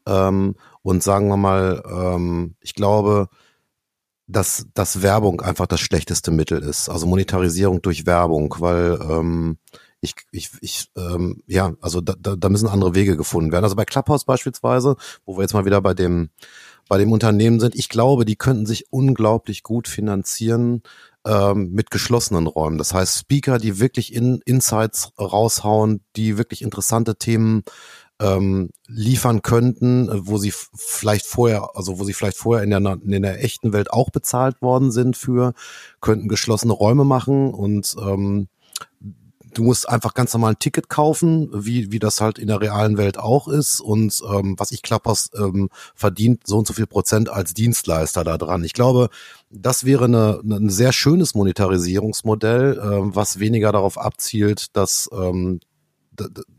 ähm, 0.05 0.55
und 0.81 1.03
sagen 1.03 1.27
wir 1.27 1.37
mal, 1.37 1.83
ähm, 1.89 2.55
ich 2.61 2.75
glaube, 2.75 3.29
dass, 4.27 4.67
dass 4.73 5.01
Werbung 5.01 5.41
einfach 5.41 5.65
das 5.65 5.79
schlechteste 5.79 6.31
Mittel 6.31 6.61
ist. 6.61 6.89
Also 6.89 7.07
Monetarisierung 7.07 7.81
durch 7.81 8.05
Werbung, 8.05 8.55
weil 8.59 8.99
ähm, 9.01 9.57
ich, 10.01 10.13
ich, 10.31 10.51
ich 10.61 10.91
ähm, 10.95 11.43
ja, 11.47 11.73
also 11.81 11.99
da, 11.99 12.13
da 12.13 12.49
müssen 12.49 12.67
andere 12.67 12.95
Wege 12.95 13.17
gefunden 13.17 13.51
werden. 13.51 13.65
Also 13.65 13.75
bei 13.75 13.85
Clubhouse 13.85 14.25
beispielsweise, 14.25 14.95
wo 15.25 15.37
wir 15.37 15.41
jetzt 15.41 15.53
mal 15.53 15.65
wieder 15.65 15.81
bei 15.81 15.93
dem 15.93 16.29
bei 16.89 16.97
dem 16.97 17.13
Unternehmen 17.13 17.61
sind. 17.61 17.75
Ich 17.75 17.87
glaube, 17.87 18.25
die 18.25 18.35
könnten 18.35 18.65
sich 18.65 18.91
unglaublich 18.91 19.63
gut 19.63 19.87
finanzieren 19.87 20.81
ähm, 21.25 21.71
mit 21.71 21.91
geschlossenen 21.91 22.47
Räumen. 22.47 22.77
Das 22.77 22.93
heißt, 22.93 23.19
Speaker, 23.19 23.59
die 23.59 23.79
wirklich 23.79 24.13
in 24.13 24.41
Insights 24.43 25.13
raushauen, 25.17 26.01
die 26.17 26.37
wirklich 26.37 26.63
interessante 26.63 27.15
Themen 27.15 27.63
ähm, 28.19 28.71
liefern 28.87 29.43
könnten, 29.43 30.09
wo 30.27 30.37
sie 30.37 30.51
vielleicht 30.51 31.25
vorher, 31.25 31.69
also 31.75 31.99
wo 31.99 32.03
sie 32.03 32.13
vielleicht 32.13 32.37
vorher 32.37 32.63
in 32.63 32.71
der, 32.71 32.97
in 33.05 33.21
der 33.21 33.43
echten 33.43 33.71
Welt 33.71 33.91
auch 33.91 34.09
bezahlt 34.09 34.61
worden 34.61 34.91
sind 34.91 35.15
für, 35.15 35.53
könnten 36.01 36.27
geschlossene 36.27 36.73
Räume 36.73 37.05
machen 37.05 37.53
und 37.53 37.95
ähm, 38.01 38.49
du 39.53 39.63
musst 39.63 39.87
einfach 39.87 40.13
ganz 40.13 40.33
normal 40.33 40.53
ein 40.53 40.59
Ticket 40.59 40.89
kaufen, 40.89 41.49
wie, 41.53 41.91
wie 41.91 41.99
das 41.99 42.21
halt 42.21 42.39
in 42.39 42.47
der 42.47 42.61
realen 42.61 42.97
Welt 42.97 43.17
auch 43.17 43.47
ist. 43.47 43.79
Und 43.79 44.21
ähm, 44.29 44.55
was 44.57 44.71
ich 44.71 44.81
Klappers 44.81 45.29
ähm, 45.37 45.69
verdient, 45.95 46.45
so 46.45 46.57
und 46.57 46.67
so 46.67 46.73
viel 46.73 46.87
Prozent 46.87 47.29
als 47.29 47.53
Dienstleister 47.53 48.23
da 48.23 48.37
dran. 48.37 48.63
Ich 48.63 48.73
glaube, 48.73 49.09
das 49.49 49.85
wäre 49.85 50.05
eine, 50.05 50.41
eine, 50.43 50.55
ein 50.55 50.69
sehr 50.69 50.93
schönes 50.93 51.35
Monetarisierungsmodell, 51.35 52.79
ähm, 52.81 53.15
was 53.15 53.39
weniger 53.39 53.71
darauf 53.71 53.97
abzielt, 53.97 54.75
dass 54.75 55.09
ähm, 55.13 55.59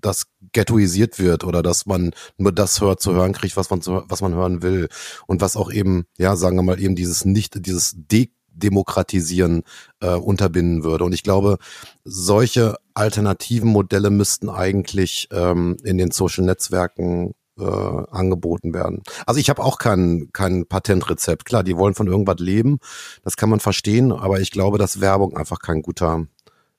das 0.00 0.26
ghettoisiert 0.52 1.18
wird 1.18 1.44
oder 1.44 1.62
dass 1.62 1.86
man 1.86 2.12
nur 2.38 2.52
das 2.52 2.80
hört 2.80 3.00
zu 3.00 3.12
hören 3.12 3.32
kriegt, 3.32 3.56
was 3.56 3.70
man 3.70 3.82
zu, 3.82 4.02
was 4.06 4.22
man 4.22 4.34
hören 4.34 4.62
will 4.62 4.88
und 5.26 5.40
was 5.40 5.56
auch 5.56 5.70
eben 5.70 6.06
ja 6.16 6.34
sagen 6.36 6.56
wir 6.56 6.62
mal 6.62 6.80
eben 6.80 6.96
dieses 6.96 7.26
nicht 7.26 7.66
dieses 7.66 7.94
De 7.94 8.30
Demokratisieren 8.52 9.62
äh, 10.00 10.14
unterbinden 10.14 10.84
würde. 10.84 11.04
Und 11.04 11.12
ich 11.12 11.22
glaube, 11.22 11.58
solche 12.04 12.76
alternativen 12.94 13.70
Modelle 13.70 14.10
müssten 14.10 14.48
eigentlich 14.48 15.28
ähm, 15.32 15.76
in 15.82 15.98
den 15.98 16.10
Social 16.10 16.44
Netzwerken 16.44 17.34
äh, 17.58 17.64
angeboten 17.64 18.74
werden. 18.74 19.02
Also 19.26 19.40
ich 19.40 19.50
habe 19.50 19.62
auch 19.62 19.78
kein, 19.78 20.30
kein 20.32 20.66
Patentrezept. 20.66 21.44
Klar, 21.44 21.62
die 21.62 21.76
wollen 21.76 21.94
von 21.94 22.06
irgendwas 22.06 22.38
leben, 22.38 22.78
das 23.22 23.36
kann 23.36 23.50
man 23.50 23.60
verstehen, 23.60 24.12
aber 24.12 24.40
ich 24.40 24.50
glaube, 24.50 24.78
dass 24.78 25.00
Werbung 25.00 25.36
einfach 25.36 25.58
kein 25.58 25.82
guter 25.82 26.26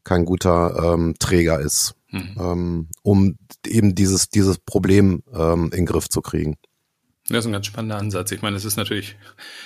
kein 0.03 0.25
guter 0.25 0.93
ähm, 0.93 1.15
Träger 1.19 1.59
ist, 1.59 1.95
mhm. 2.09 2.35
ähm, 2.39 2.87
um 3.03 3.37
eben 3.65 3.95
dieses, 3.95 4.29
dieses 4.29 4.57
Problem 4.57 5.23
ähm, 5.33 5.65
in 5.65 5.81
den 5.81 5.85
Griff 5.85 6.09
zu 6.09 6.21
kriegen. 6.21 6.57
Das 7.27 7.39
ist 7.39 7.45
ein 7.45 7.53
ganz 7.53 7.67
spannender 7.67 7.97
Ansatz. 7.97 8.31
Ich 8.31 8.41
meine, 8.41 8.57
es 8.57 8.65
ist 8.65 8.77
natürlich 8.77 9.15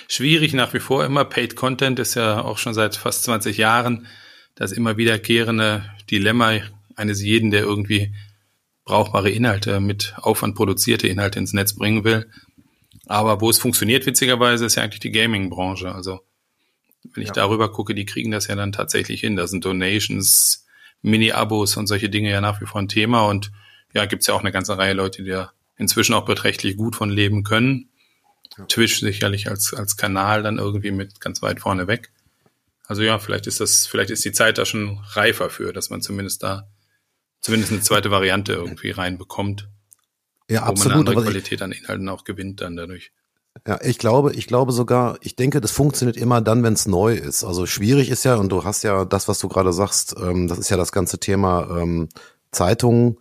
schwierig 0.08 0.52
nach 0.52 0.74
wie 0.74 0.80
vor 0.80 1.04
immer. 1.04 1.24
Paid 1.24 1.56
Content 1.56 1.98
ist 1.98 2.14
ja 2.14 2.42
auch 2.42 2.58
schon 2.58 2.74
seit 2.74 2.96
fast 2.96 3.24
20 3.24 3.56
Jahren 3.56 4.06
das 4.54 4.72
immer 4.72 4.96
wiederkehrende 4.96 5.84
Dilemma 6.10 6.60
eines 6.96 7.22
jeden, 7.22 7.50
der 7.50 7.62
irgendwie 7.62 8.14
brauchbare 8.84 9.30
Inhalte 9.30 9.80
mit 9.80 10.14
Aufwand 10.16 10.54
produzierte 10.54 11.08
Inhalte 11.08 11.38
ins 11.38 11.52
Netz 11.52 11.74
bringen 11.74 12.04
will. 12.04 12.30
Aber 13.06 13.40
wo 13.40 13.50
es 13.50 13.58
funktioniert, 13.58 14.06
witzigerweise, 14.06 14.64
ist 14.66 14.76
ja 14.76 14.82
eigentlich 14.82 15.00
die 15.00 15.12
Gaming-Branche. 15.12 15.92
Also 15.92 16.20
wenn 17.12 17.22
ich 17.22 17.28
ja. 17.28 17.34
darüber 17.34 17.70
gucke, 17.70 17.94
die 17.94 18.06
kriegen 18.06 18.30
das 18.30 18.46
ja 18.48 18.56
dann 18.56 18.72
tatsächlich 18.72 19.20
hin. 19.20 19.36
Da 19.36 19.46
sind 19.46 19.64
Donations, 19.64 20.66
Mini-Abos 21.02 21.76
und 21.76 21.86
solche 21.86 22.08
Dinge 22.08 22.30
ja 22.30 22.40
nach 22.40 22.60
wie 22.60 22.66
vor 22.66 22.80
ein 22.80 22.88
Thema. 22.88 23.26
Und 23.26 23.52
ja, 23.92 24.06
gibt's 24.06 24.26
ja 24.26 24.34
auch 24.34 24.40
eine 24.40 24.52
ganze 24.52 24.76
Reihe 24.78 24.94
Leute, 24.94 25.22
die 25.22 25.30
da 25.30 25.52
inzwischen 25.76 26.14
auch 26.14 26.24
beträchtlich 26.24 26.76
gut 26.76 26.96
von 26.96 27.10
leben 27.10 27.44
können. 27.44 27.90
Ja. 28.56 28.64
Twitch 28.66 29.00
sicherlich 29.00 29.48
als, 29.48 29.74
als 29.74 29.96
Kanal 29.96 30.42
dann 30.42 30.58
irgendwie 30.58 30.90
mit 30.90 31.20
ganz 31.20 31.42
weit 31.42 31.60
vorne 31.60 31.86
weg. 31.86 32.10
Also 32.86 33.02
ja, 33.02 33.18
vielleicht 33.18 33.46
ist 33.46 33.60
das, 33.60 33.86
vielleicht 33.86 34.10
ist 34.10 34.24
die 34.24 34.32
Zeit 34.32 34.58
da 34.58 34.64
schon 34.64 34.98
reifer 35.10 35.50
für, 35.50 35.72
dass 35.72 35.90
man 35.90 36.02
zumindest 36.02 36.42
da 36.42 36.68
zumindest 37.40 37.72
eine 37.72 37.80
zweite 37.80 38.10
Variante 38.10 38.52
irgendwie 38.52 38.90
reinbekommt. 38.90 39.68
Ja, 40.48 40.62
wo 40.62 40.70
absolut. 40.70 40.84
Wo 40.84 40.98
man 40.98 41.08
eine 41.08 41.10
andere 41.10 41.30
Qualität 41.32 41.62
an 41.62 41.72
Inhalten 41.72 42.08
auch 42.08 42.24
gewinnt 42.24 42.60
dann 42.60 42.76
dadurch. 42.76 43.12
Ja, 43.66 43.80
ich 43.82 43.98
glaube, 43.98 44.32
ich 44.34 44.46
glaube 44.46 44.72
sogar, 44.72 45.18
ich 45.22 45.34
denke, 45.34 45.60
das 45.60 45.70
funktioniert 45.70 46.16
immer 46.16 46.40
dann, 46.40 46.62
wenn 46.62 46.74
es 46.74 46.86
neu 46.86 47.14
ist. 47.14 47.42
Also 47.42 47.66
schwierig 47.66 48.10
ist 48.10 48.24
ja, 48.24 48.36
und 48.36 48.50
du 48.50 48.64
hast 48.64 48.84
ja 48.84 49.04
das, 49.04 49.28
was 49.28 49.38
du 49.38 49.48
gerade 49.48 49.72
sagst, 49.72 50.14
ähm, 50.20 50.46
das 50.46 50.58
ist 50.58 50.68
ja 50.68 50.76
das 50.76 50.92
ganze 50.92 51.18
Thema 51.18 51.80
ähm, 51.80 52.08
Zeitungen 52.52 53.18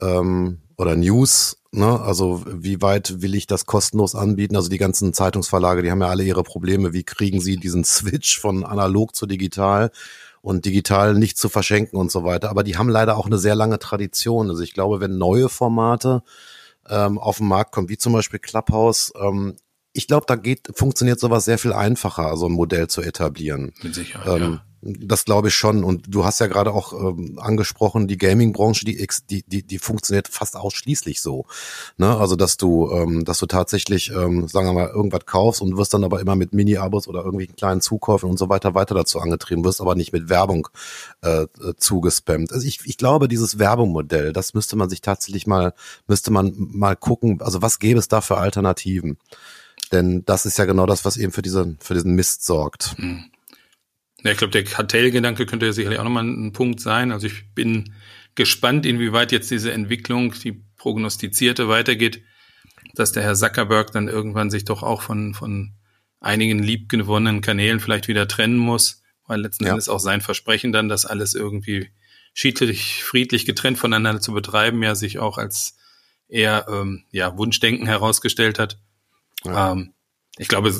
ähm, 0.00 0.60
oder 0.76 0.96
News. 0.96 1.58
Ne? 1.72 2.00
Also 2.00 2.42
wie 2.46 2.82
weit 2.82 3.22
will 3.22 3.34
ich 3.34 3.46
das 3.46 3.66
kostenlos 3.66 4.14
anbieten? 4.14 4.56
Also 4.56 4.68
die 4.68 4.78
ganzen 4.78 5.12
Zeitungsverlage, 5.12 5.82
die 5.82 5.90
haben 5.90 6.00
ja 6.00 6.08
alle 6.08 6.24
ihre 6.24 6.42
Probleme. 6.42 6.92
Wie 6.92 7.04
kriegen 7.04 7.40
sie 7.40 7.56
diesen 7.56 7.84
Switch 7.84 8.38
von 8.38 8.64
analog 8.64 9.14
zu 9.14 9.26
digital? 9.26 9.90
und 10.44 10.66
digital 10.66 11.14
nicht 11.14 11.38
zu 11.38 11.48
verschenken 11.48 11.98
und 11.98 12.12
so 12.12 12.22
weiter. 12.22 12.50
Aber 12.50 12.64
die 12.64 12.76
haben 12.76 12.90
leider 12.90 13.16
auch 13.16 13.24
eine 13.24 13.38
sehr 13.38 13.54
lange 13.54 13.78
Tradition. 13.78 14.50
Also 14.50 14.62
ich 14.62 14.74
glaube, 14.74 15.00
wenn 15.00 15.16
neue 15.16 15.48
Formate 15.48 16.22
ähm, 16.86 17.18
auf 17.18 17.38
den 17.38 17.48
Markt 17.48 17.72
kommen, 17.72 17.88
wie 17.88 17.96
zum 17.96 18.12
Beispiel 18.12 18.38
Clubhouse, 18.38 19.10
ähm, 19.18 19.56
ich 19.94 20.06
glaube, 20.06 20.26
da 20.26 20.36
geht, 20.36 20.68
funktioniert 20.74 21.18
sowas 21.18 21.46
sehr 21.46 21.56
viel 21.56 21.72
einfacher, 21.72 22.36
so 22.36 22.44
ein 22.44 22.52
Modell 22.52 22.88
zu 22.88 23.00
etablieren. 23.00 23.72
Mit 23.82 23.94
Sicherheit, 23.94 24.42
ähm, 24.42 24.52
ja. 24.52 24.64
Das 24.84 25.24
glaube 25.24 25.48
ich 25.48 25.54
schon. 25.54 25.82
Und 25.82 26.06
du 26.08 26.24
hast 26.24 26.40
ja 26.40 26.46
gerade 26.46 26.72
auch 26.72 26.92
ähm, 26.92 27.38
angesprochen, 27.40 28.06
die 28.06 28.18
Gaming-Branche, 28.18 28.84
die, 28.84 29.06
die, 29.30 29.42
die, 29.46 29.62
die 29.62 29.78
funktioniert 29.78 30.28
fast 30.28 30.56
ausschließlich 30.56 31.22
so. 31.22 31.46
Ne? 31.96 32.16
Also 32.16 32.36
dass 32.36 32.58
du, 32.58 32.90
ähm, 32.92 33.24
dass 33.24 33.38
du 33.38 33.46
tatsächlich, 33.46 34.10
ähm, 34.10 34.46
sagen 34.46 34.66
wir 34.66 34.72
mal, 34.74 34.88
irgendwas 34.88 35.24
kaufst 35.24 35.62
und 35.62 35.78
wirst 35.78 35.94
dann 35.94 36.04
aber 36.04 36.20
immer 36.20 36.36
mit 36.36 36.52
Mini-Abos 36.52 37.08
oder 37.08 37.20
irgendwelchen 37.20 37.56
kleinen 37.56 37.80
Zukäufen 37.80 38.28
und 38.28 38.38
so 38.38 38.48
weiter 38.50 38.74
weiter 38.74 38.94
dazu 38.94 39.20
angetrieben, 39.20 39.64
wirst 39.64 39.80
aber 39.80 39.94
nicht 39.94 40.12
mit 40.12 40.28
Werbung 40.28 40.68
äh, 41.22 41.46
zugespammt. 41.78 42.52
Also 42.52 42.66
ich, 42.66 42.80
ich 42.84 42.98
glaube, 42.98 43.28
dieses 43.28 43.58
Werbungsmodell, 43.58 44.32
das 44.32 44.52
müsste 44.52 44.76
man 44.76 44.90
sich 44.90 45.00
tatsächlich 45.00 45.46
mal, 45.46 45.72
müsste 46.06 46.30
man 46.30 46.52
mal 46.56 46.96
gucken, 46.96 47.40
also 47.40 47.62
was 47.62 47.78
gäbe 47.78 47.98
es 47.98 48.08
da 48.08 48.20
für 48.20 48.36
Alternativen? 48.36 49.16
Denn 49.92 50.24
das 50.24 50.46
ist 50.46 50.58
ja 50.58 50.64
genau 50.64 50.86
das, 50.86 51.04
was 51.04 51.16
eben 51.16 51.32
für 51.32 51.42
diese, 51.42 51.76
für 51.78 51.94
diesen 51.94 52.14
Mist 52.14 52.44
sorgt. 52.44 52.98
Mhm. 52.98 53.30
Ja, 54.24 54.32
ich 54.32 54.38
glaube, 54.38 54.52
der 54.52 54.64
Kartellgedanke 54.64 55.46
könnte 55.46 55.66
ja 55.66 55.72
sicherlich 55.72 55.98
auch 55.98 56.04
nochmal 56.04 56.24
ein 56.24 56.52
Punkt 56.52 56.80
sein. 56.80 57.12
Also 57.12 57.26
ich 57.26 57.54
bin 57.54 57.94
gespannt, 58.34 58.86
inwieweit 58.86 59.32
jetzt 59.32 59.50
diese 59.50 59.72
Entwicklung, 59.72 60.32
die 60.42 60.64
prognostizierte, 60.76 61.68
weitergeht, 61.68 62.22
dass 62.94 63.12
der 63.12 63.22
Herr 63.22 63.34
Zuckerberg 63.34 63.92
dann 63.92 64.08
irgendwann 64.08 64.50
sich 64.50 64.64
doch 64.64 64.82
auch 64.82 65.02
von, 65.02 65.34
von 65.34 65.74
einigen 66.20 66.62
liebgewonnenen 66.62 67.42
Kanälen 67.42 67.80
vielleicht 67.80 68.08
wieder 68.08 68.26
trennen 68.26 68.56
muss, 68.56 69.02
weil 69.26 69.40
letzten 69.40 69.64
ja. 69.64 69.70
Endes 69.70 69.90
auch 69.90 70.00
sein 70.00 70.22
Versprechen 70.22 70.72
dann, 70.72 70.88
das 70.88 71.04
alles 71.04 71.34
irgendwie 71.34 71.90
schiedlich, 72.32 73.04
friedlich 73.04 73.44
getrennt 73.44 73.78
voneinander 73.78 74.20
zu 74.20 74.32
betreiben, 74.32 74.82
ja 74.82 74.94
sich 74.94 75.18
auch 75.18 75.36
als 75.36 75.76
eher 76.28 76.66
ähm, 76.68 77.04
ja, 77.10 77.36
Wunschdenken 77.36 77.86
herausgestellt 77.86 78.58
hat. 78.58 78.78
Ja. 79.44 79.72
Ähm, 79.72 79.92
ich 80.38 80.48
glaube, 80.48 80.72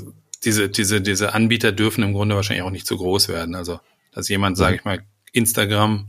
diese, 0.45 0.69
diese, 0.69 1.01
diese 1.01 1.35
Anbieter 1.35 1.73
dürfen 1.73 2.05
im 2.05 2.13
Grunde 2.13 2.37
wahrscheinlich 2.37 2.65
auch 2.65 2.71
nicht 2.71 2.87
zu 2.87 2.97
groß 2.97 3.29
werden. 3.29 3.55
Also, 3.55 3.81
dass 4.13 4.29
jemand, 4.29 4.57
sage 4.57 4.77
ich 4.77 4.85
mal, 4.85 5.01
Instagram, 5.33 6.09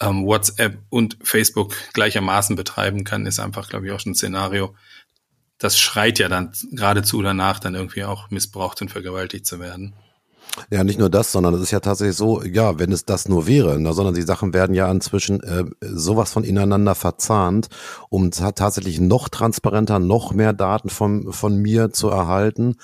ähm, 0.00 0.24
WhatsApp 0.24 0.78
und 0.88 1.18
Facebook 1.22 1.74
gleichermaßen 1.92 2.56
betreiben 2.56 3.04
kann, 3.04 3.26
ist 3.26 3.40
einfach, 3.40 3.68
glaube 3.68 3.86
ich, 3.86 3.92
auch 3.92 4.00
schon 4.00 4.12
ein 4.12 4.16
Szenario. 4.16 4.74
Das 5.58 5.78
schreit 5.78 6.18
ja 6.18 6.28
dann 6.28 6.52
geradezu 6.70 7.20
danach, 7.20 7.58
dann 7.58 7.74
irgendwie 7.74 8.04
auch 8.04 8.30
missbraucht 8.30 8.80
und 8.80 8.90
vergewaltigt 8.90 9.46
zu 9.46 9.58
werden. 9.58 9.94
Ja, 10.70 10.82
nicht 10.82 10.98
nur 10.98 11.10
das, 11.10 11.32
sondern 11.32 11.54
es 11.54 11.60
ist 11.60 11.72
ja 11.72 11.80
tatsächlich 11.80 12.16
so, 12.16 12.42
ja, 12.42 12.78
wenn 12.78 12.90
es 12.90 13.04
das 13.04 13.28
nur 13.28 13.46
wäre, 13.46 13.78
na, 13.78 13.92
sondern 13.92 14.14
die 14.14 14.22
Sachen 14.22 14.54
werden 14.54 14.74
ja 14.74 14.90
inzwischen 14.90 15.42
äh, 15.42 15.64
sowas 15.80 16.32
von 16.32 16.42
ineinander 16.42 16.94
verzahnt, 16.94 17.68
um 18.08 18.30
tatsächlich 18.30 18.98
noch 18.98 19.28
transparenter, 19.28 19.98
noch 19.98 20.32
mehr 20.32 20.52
Daten 20.52 20.88
von, 20.88 21.32
von 21.32 21.56
mir 21.56 21.92
zu 21.92 22.08
erhalten 22.08 22.76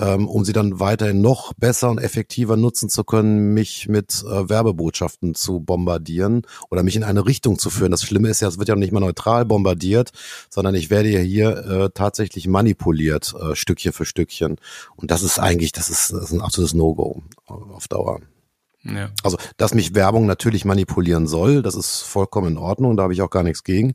ähm, 0.00 0.28
um 0.28 0.44
sie 0.44 0.52
dann 0.52 0.80
weiterhin 0.80 1.20
noch 1.20 1.52
besser 1.54 1.90
und 1.90 1.98
effektiver 1.98 2.56
nutzen 2.56 2.88
zu 2.88 3.04
können, 3.04 3.54
mich 3.54 3.88
mit 3.88 4.24
äh, 4.24 4.48
Werbebotschaften 4.48 5.34
zu 5.34 5.60
bombardieren 5.60 6.42
oder 6.70 6.82
mich 6.82 6.96
in 6.96 7.04
eine 7.04 7.26
Richtung 7.26 7.58
zu 7.58 7.70
führen. 7.70 7.90
Das 7.90 8.02
Schlimme 8.02 8.28
ist 8.28 8.40
ja, 8.40 8.48
es 8.48 8.58
wird 8.58 8.68
ja 8.68 8.76
nicht 8.76 8.92
mal 8.92 9.00
neutral 9.00 9.44
bombardiert, 9.44 10.10
sondern 10.50 10.74
ich 10.74 10.90
werde 10.90 11.10
ja 11.10 11.20
hier 11.20 11.66
äh, 11.66 11.90
tatsächlich 11.92 12.48
manipuliert, 12.48 13.34
äh, 13.38 13.54
Stückchen 13.54 13.92
für 13.92 14.06
Stückchen. 14.06 14.56
Und 14.96 15.10
das 15.10 15.22
ist 15.22 15.38
eigentlich, 15.38 15.72
das 15.72 15.90
ist, 15.90 16.12
das 16.12 16.24
ist 16.24 16.32
ein 16.32 16.40
absolutes 16.40 16.74
No-Go 16.74 17.22
auf 17.46 17.88
Dauer. 17.88 18.20
Ja. 18.84 19.10
Also, 19.22 19.36
dass 19.56 19.74
mich 19.74 19.94
Werbung 19.94 20.26
natürlich 20.26 20.64
manipulieren 20.64 21.28
soll, 21.28 21.62
das 21.62 21.76
ist 21.76 22.00
vollkommen 22.00 22.52
in 22.52 22.58
Ordnung, 22.58 22.96
da 22.96 23.04
habe 23.04 23.12
ich 23.12 23.22
auch 23.22 23.30
gar 23.30 23.44
nichts 23.44 23.62
gegen. 23.62 23.94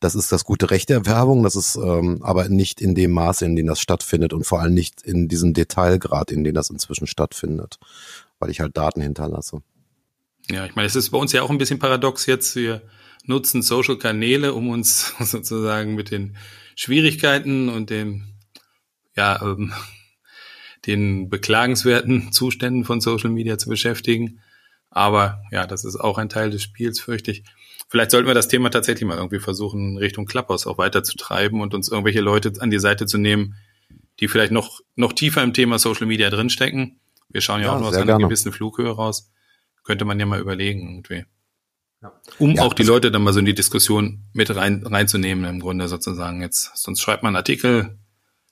Das 0.00 0.14
ist 0.14 0.30
das 0.30 0.44
gute 0.44 0.70
Recht 0.70 0.90
der 0.90 1.06
Werbung, 1.06 1.42
das 1.42 1.56
ist 1.56 1.76
ähm, 1.76 2.20
aber 2.22 2.48
nicht 2.48 2.80
in 2.80 2.94
dem 2.94 3.10
Maße, 3.10 3.44
in 3.44 3.56
dem 3.56 3.66
das 3.66 3.80
stattfindet 3.80 4.32
und 4.32 4.44
vor 4.44 4.60
allem 4.60 4.74
nicht 4.74 5.02
in 5.02 5.26
diesem 5.28 5.54
Detailgrad, 5.54 6.30
in 6.30 6.44
dem 6.44 6.54
das 6.54 6.70
inzwischen 6.70 7.08
stattfindet, 7.08 7.78
weil 8.38 8.50
ich 8.50 8.60
halt 8.60 8.76
Daten 8.76 9.00
hinterlasse. 9.00 9.60
Ja, 10.50 10.64
ich 10.66 10.76
meine, 10.76 10.86
es 10.86 10.96
ist 10.96 11.10
bei 11.10 11.18
uns 11.18 11.32
ja 11.32 11.42
auch 11.42 11.50
ein 11.50 11.58
bisschen 11.58 11.80
paradox 11.80 12.26
jetzt. 12.26 12.54
Wir 12.54 12.82
nutzen 13.24 13.60
Social-Kanäle, 13.60 14.54
um 14.54 14.70
uns 14.70 15.14
sozusagen 15.20 15.94
mit 15.96 16.12
den 16.12 16.36
Schwierigkeiten 16.76 17.68
und 17.68 17.90
dem 17.90 18.34
ja, 19.16 19.42
ähm, 19.42 19.72
den 20.88 21.28
beklagenswerten 21.28 22.32
Zuständen 22.32 22.84
von 22.84 23.00
Social 23.00 23.30
Media 23.30 23.58
zu 23.58 23.68
beschäftigen. 23.68 24.40
Aber 24.90 25.42
ja, 25.52 25.66
das 25.66 25.84
ist 25.84 25.96
auch 25.96 26.18
ein 26.18 26.30
Teil 26.30 26.50
des 26.50 26.62
Spiels, 26.62 26.98
fürchte 26.98 27.30
ich. 27.30 27.44
Vielleicht 27.88 28.10
sollten 28.10 28.26
wir 28.26 28.34
das 28.34 28.48
Thema 28.48 28.70
tatsächlich 28.70 29.06
mal 29.06 29.16
irgendwie 29.16 29.38
versuchen, 29.38 29.96
Richtung 29.96 30.26
Clubhouse 30.26 30.66
auch 30.66 30.78
weiterzutreiben 30.78 31.60
und 31.60 31.74
uns 31.74 31.88
irgendwelche 31.88 32.20
Leute 32.20 32.52
an 32.58 32.70
die 32.70 32.80
Seite 32.80 33.06
zu 33.06 33.18
nehmen, 33.18 33.54
die 34.20 34.28
vielleicht 34.28 34.52
noch, 34.52 34.80
noch 34.96 35.12
tiefer 35.12 35.42
im 35.42 35.54
Thema 35.54 35.78
Social 35.78 36.06
Media 36.06 36.28
drinstecken. 36.28 36.98
Wir 37.28 37.40
schauen 37.40 37.60
ja, 37.60 37.68
ja 37.68 37.72
auch 37.74 37.78
nur 37.78 37.88
aus 37.88 37.94
einer 37.94 38.06
gerne. 38.06 38.24
gewissen 38.24 38.52
Flughöhe 38.52 38.90
raus. 38.90 39.30
Könnte 39.84 40.04
man 40.04 40.18
ja 40.18 40.26
mal 40.26 40.40
überlegen 40.40 40.88
irgendwie. 40.88 41.24
Ja. 42.02 42.12
Um 42.38 42.52
ja, 42.52 42.62
auch 42.62 42.74
die 42.74 42.82
Leute 42.82 43.10
dann 43.10 43.22
mal 43.22 43.32
so 43.32 43.40
in 43.40 43.46
die 43.46 43.54
Diskussion 43.54 44.24
mit 44.32 44.54
rein, 44.54 44.86
reinzunehmen, 44.86 45.44
im 45.44 45.60
Grunde 45.60 45.88
sozusagen 45.88 46.42
jetzt. 46.42 46.76
Sonst 46.76 47.00
schreibt 47.00 47.22
man 47.22 47.30
einen 47.30 47.36
Artikel, 47.36 47.98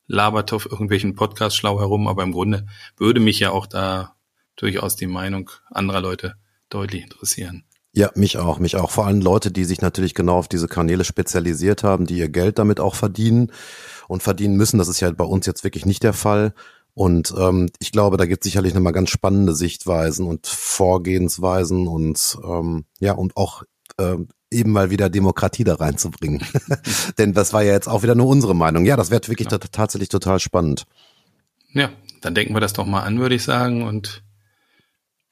labert 0.07 0.53
auf 0.53 0.67
irgendwelchen 0.67 1.15
Podcasts 1.15 1.57
schlau 1.57 1.81
herum, 1.81 2.09
aber 2.09 2.23
im 2.23 2.33
Grunde 2.33 2.67
würde 2.97 3.21
mich 3.21 3.41
ja 3.41 3.51
auch 3.51 3.67
da 3.67 4.15
durchaus 4.57 4.97
die 4.97 5.07
Meinung 5.07 5.51
anderer 5.71 6.01
Leute 6.01 6.35
deutlich 6.69 7.03
interessieren. 7.03 7.65
Ja, 7.93 8.11
mich 8.15 8.37
auch, 8.37 8.59
mich 8.59 8.77
auch. 8.77 8.91
Vor 8.91 9.07
allem 9.07 9.23
Leute, 9.23 9.51
die 9.51 9.65
sich 9.65 9.81
natürlich 9.81 10.15
genau 10.15 10.37
auf 10.37 10.49
diese 10.49 10.69
Kanäle 10.69 11.05
spezialisiert 11.05 11.83
haben, 11.83 12.05
die 12.05 12.19
ihr 12.19 12.29
Geld 12.29 12.59
damit 12.59 12.79
auch 12.79 12.95
verdienen 12.95 13.51
und 14.07 14.23
verdienen 14.23 14.57
müssen. 14.57 14.79
Das 14.79 14.89
ist 14.89 15.01
ja 15.01 15.11
bei 15.13 15.25
uns 15.25 15.47
jetzt 15.47 15.65
wirklich 15.65 15.87
nicht 15.87 16.03
der 16.03 16.13
Fall. 16.13 16.53
Und 16.93 17.35
ähm, 17.39 17.71
ich 17.79 17.93
glaube, 17.93 18.19
da 18.19 18.27
gibt 18.27 18.45
es 18.45 18.51
sicherlich 18.51 18.75
nochmal 18.75 18.93
ganz 18.93 19.11
spannende 19.11 19.55
Sichtweisen 19.55 20.27
und 20.27 20.47
Vorgehensweisen 20.47 21.89
und 21.89 22.39
ähm, 22.45 22.85
ja, 23.01 23.13
und 23.13 23.37
auch 23.37 23.63
ähm, 23.99 24.29
eben 24.57 24.73
mal 24.73 24.91
wieder 24.91 25.11
Demokratie 25.11 25.65
da 25.65 25.75
reinzubringen. 25.75 26.43
Denn 27.19 27.33
das 27.33 27.53
war 27.53 27.63
ja 27.63 27.73
jetzt 27.73 27.89
auch 27.89 28.03
wieder 28.03 28.15
nur 28.15 28.27
unsere 28.27 28.55
Meinung. 28.55 28.85
Ja, 28.85 28.97
das 28.97 29.11
wird 29.11 29.29
wirklich 29.29 29.51
ja. 29.51 29.59
tatsächlich 29.59 30.09
total 30.09 30.41
spannend. 30.41 30.87
Ja, 31.73 31.91
dann 32.23 32.35
denken 32.35 32.55
wir 32.55 32.61
das 32.61 32.73
doch 32.73 32.87
mal 32.87 33.03
an, 33.03 33.19
würde 33.19 33.35
ich 33.35 33.45
sagen. 33.45 33.83
Und 33.83 34.23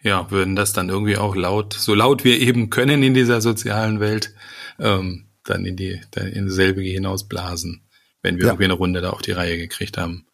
ja, 0.02 0.30
würden 0.30 0.54
das 0.54 0.72
dann 0.72 0.90
irgendwie 0.90 1.16
auch 1.16 1.34
laut, 1.34 1.72
so 1.72 1.94
laut 1.94 2.24
wir 2.24 2.38
eben 2.38 2.70
können 2.70 3.02
in 3.02 3.14
dieser 3.14 3.40
sozialen 3.40 4.00
Welt, 4.00 4.34
ähm, 4.78 5.26
dann 5.44 5.64
in 5.64 5.76
die, 5.76 6.00
dann 6.10 6.26
in 6.26 6.50
selbige 6.50 6.90
hinausblasen, 6.90 7.82
wenn 8.22 8.36
wir 8.36 8.44
ja. 8.44 8.48
irgendwie 8.50 8.64
eine 8.64 8.74
Runde 8.74 9.00
da 9.00 9.10
auf 9.10 9.22
die 9.22 9.32
Reihe 9.32 9.56
gekriegt 9.56 9.96
haben. 9.96 10.26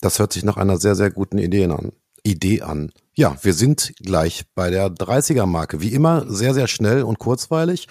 Das 0.00 0.18
hört 0.18 0.32
sich 0.32 0.44
nach 0.44 0.56
einer 0.56 0.76
sehr, 0.78 0.96
sehr 0.96 1.10
guten 1.10 1.38
Idee 1.38 1.66
an. 1.66 1.92
Idee 2.24 2.62
an. 2.62 2.92
Ja, 3.16 3.36
wir 3.42 3.54
sind 3.54 3.94
gleich 3.98 4.44
bei 4.54 4.70
der 4.70 4.88
30er 4.88 5.46
Marke. 5.46 5.80
Wie 5.80 5.92
immer 5.92 6.24
sehr, 6.28 6.52
sehr 6.52 6.66
schnell 6.66 7.02
und 7.04 7.18
kurzweilig. 7.18 7.86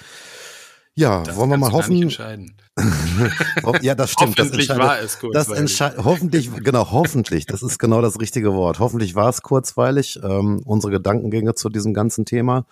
Ja, 0.95 1.23
das 1.23 1.35
wollen 1.37 1.49
wir 1.49 1.57
mal 1.57 1.71
hoffen. 1.71 1.95
ja, 3.81 3.95
das 3.95 4.11
stimmt. 4.11 4.37
hoffentlich 4.37 4.67
das 4.67 4.77
war 4.77 4.99
es 4.99 5.19
kurzweilig. 5.19 5.77
Das 5.77 6.05
hoffentlich, 6.05 6.51
genau, 6.63 6.91
hoffentlich. 6.91 7.45
Das 7.45 7.63
ist 7.63 7.79
genau 7.79 8.01
das 8.01 8.19
richtige 8.19 8.53
Wort. 8.53 8.79
Hoffentlich 8.79 9.15
war 9.15 9.29
es 9.29 9.41
kurzweilig. 9.41 10.19
Ähm, 10.23 10.61
unsere 10.65 10.91
Gedankengänge 10.91 11.55
zu 11.55 11.69
diesem 11.69 11.93
ganzen 11.93 12.25
Thema. 12.25 12.65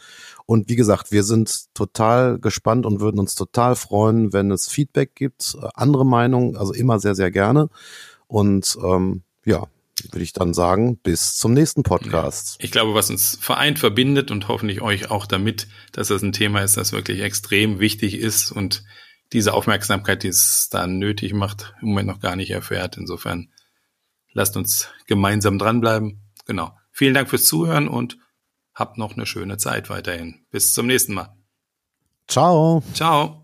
Und 0.45 0.69
wie 0.69 0.75
gesagt, 0.75 1.11
wir 1.11 1.23
sind 1.23 1.73
total 1.73 2.37
gespannt 2.37 2.85
und 2.85 2.99
würden 2.99 3.19
uns 3.19 3.33
total 3.33 3.75
freuen, 3.75 4.33
wenn 4.33 4.51
es 4.51 4.67
Feedback 4.67 5.15
gibt, 5.15 5.55
äh, 5.59 5.67
andere 5.73 6.05
Meinungen, 6.05 6.57
also 6.57 6.73
immer 6.73 6.99
sehr, 6.99 7.15
sehr 7.15 7.31
gerne. 7.31 7.69
Und 8.27 8.77
ähm, 8.83 9.23
ja, 9.45 9.67
würde 10.05 10.23
ich 10.23 10.33
dann 10.33 10.53
sagen, 10.53 10.97
bis 10.97 11.35
zum 11.35 11.53
nächsten 11.53 11.83
Podcast. 11.83 12.57
Ich 12.59 12.71
glaube, 12.71 12.93
was 12.93 13.09
uns 13.09 13.37
vereint, 13.39 13.79
verbindet 13.79 14.31
und 14.31 14.47
hoffentlich 14.47 14.81
euch 14.81 15.11
auch 15.11 15.25
damit, 15.25 15.67
dass 15.91 16.09
das 16.09 16.21
ein 16.21 16.33
Thema 16.33 16.61
ist, 16.61 16.77
das 16.77 16.91
wirklich 16.91 17.21
extrem 17.21 17.79
wichtig 17.79 18.15
ist 18.15 18.51
und 18.51 18.83
diese 19.33 19.53
Aufmerksamkeit, 19.53 20.23
die 20.23 20.27
es 20.27 20.69
dann 20.69 20.99
nötig 20.99 21.33
macht, 21.33 21.73
im 21.81 21.89
Moment 21.89 22.07
noch 22.07 22.19
gar 22.19 22.35
nicht 22.35 22.51
erfährt. 22.51 22.97
Insofern 22.97 23.49
lasst 24.33 24.57
uns 24.57 24.89
gemeinsam 25.07 25.57
dranbleiben. 25.57 26.21
Genau. 26.45 26.75
Vielen 26.91 27.13
Dank 27.13 27.29
fürs 27.29 27.45
Zuhören 27.45 27.87
und 27.87 28.17
habt 28.73 28.97
noch 28.97 29.13
eine 29.13 29.25
schöne 29.25 29.57
Zeit 29.57 29.89
weiterhin. 29.89 30.45
Bis 30.49 30.73
zum 30.73 30.87
nächsten 30.87 31.13
Mal. 31.13 31.35
Ciao. 32.27 32.83
Ciao. 32.93 33.40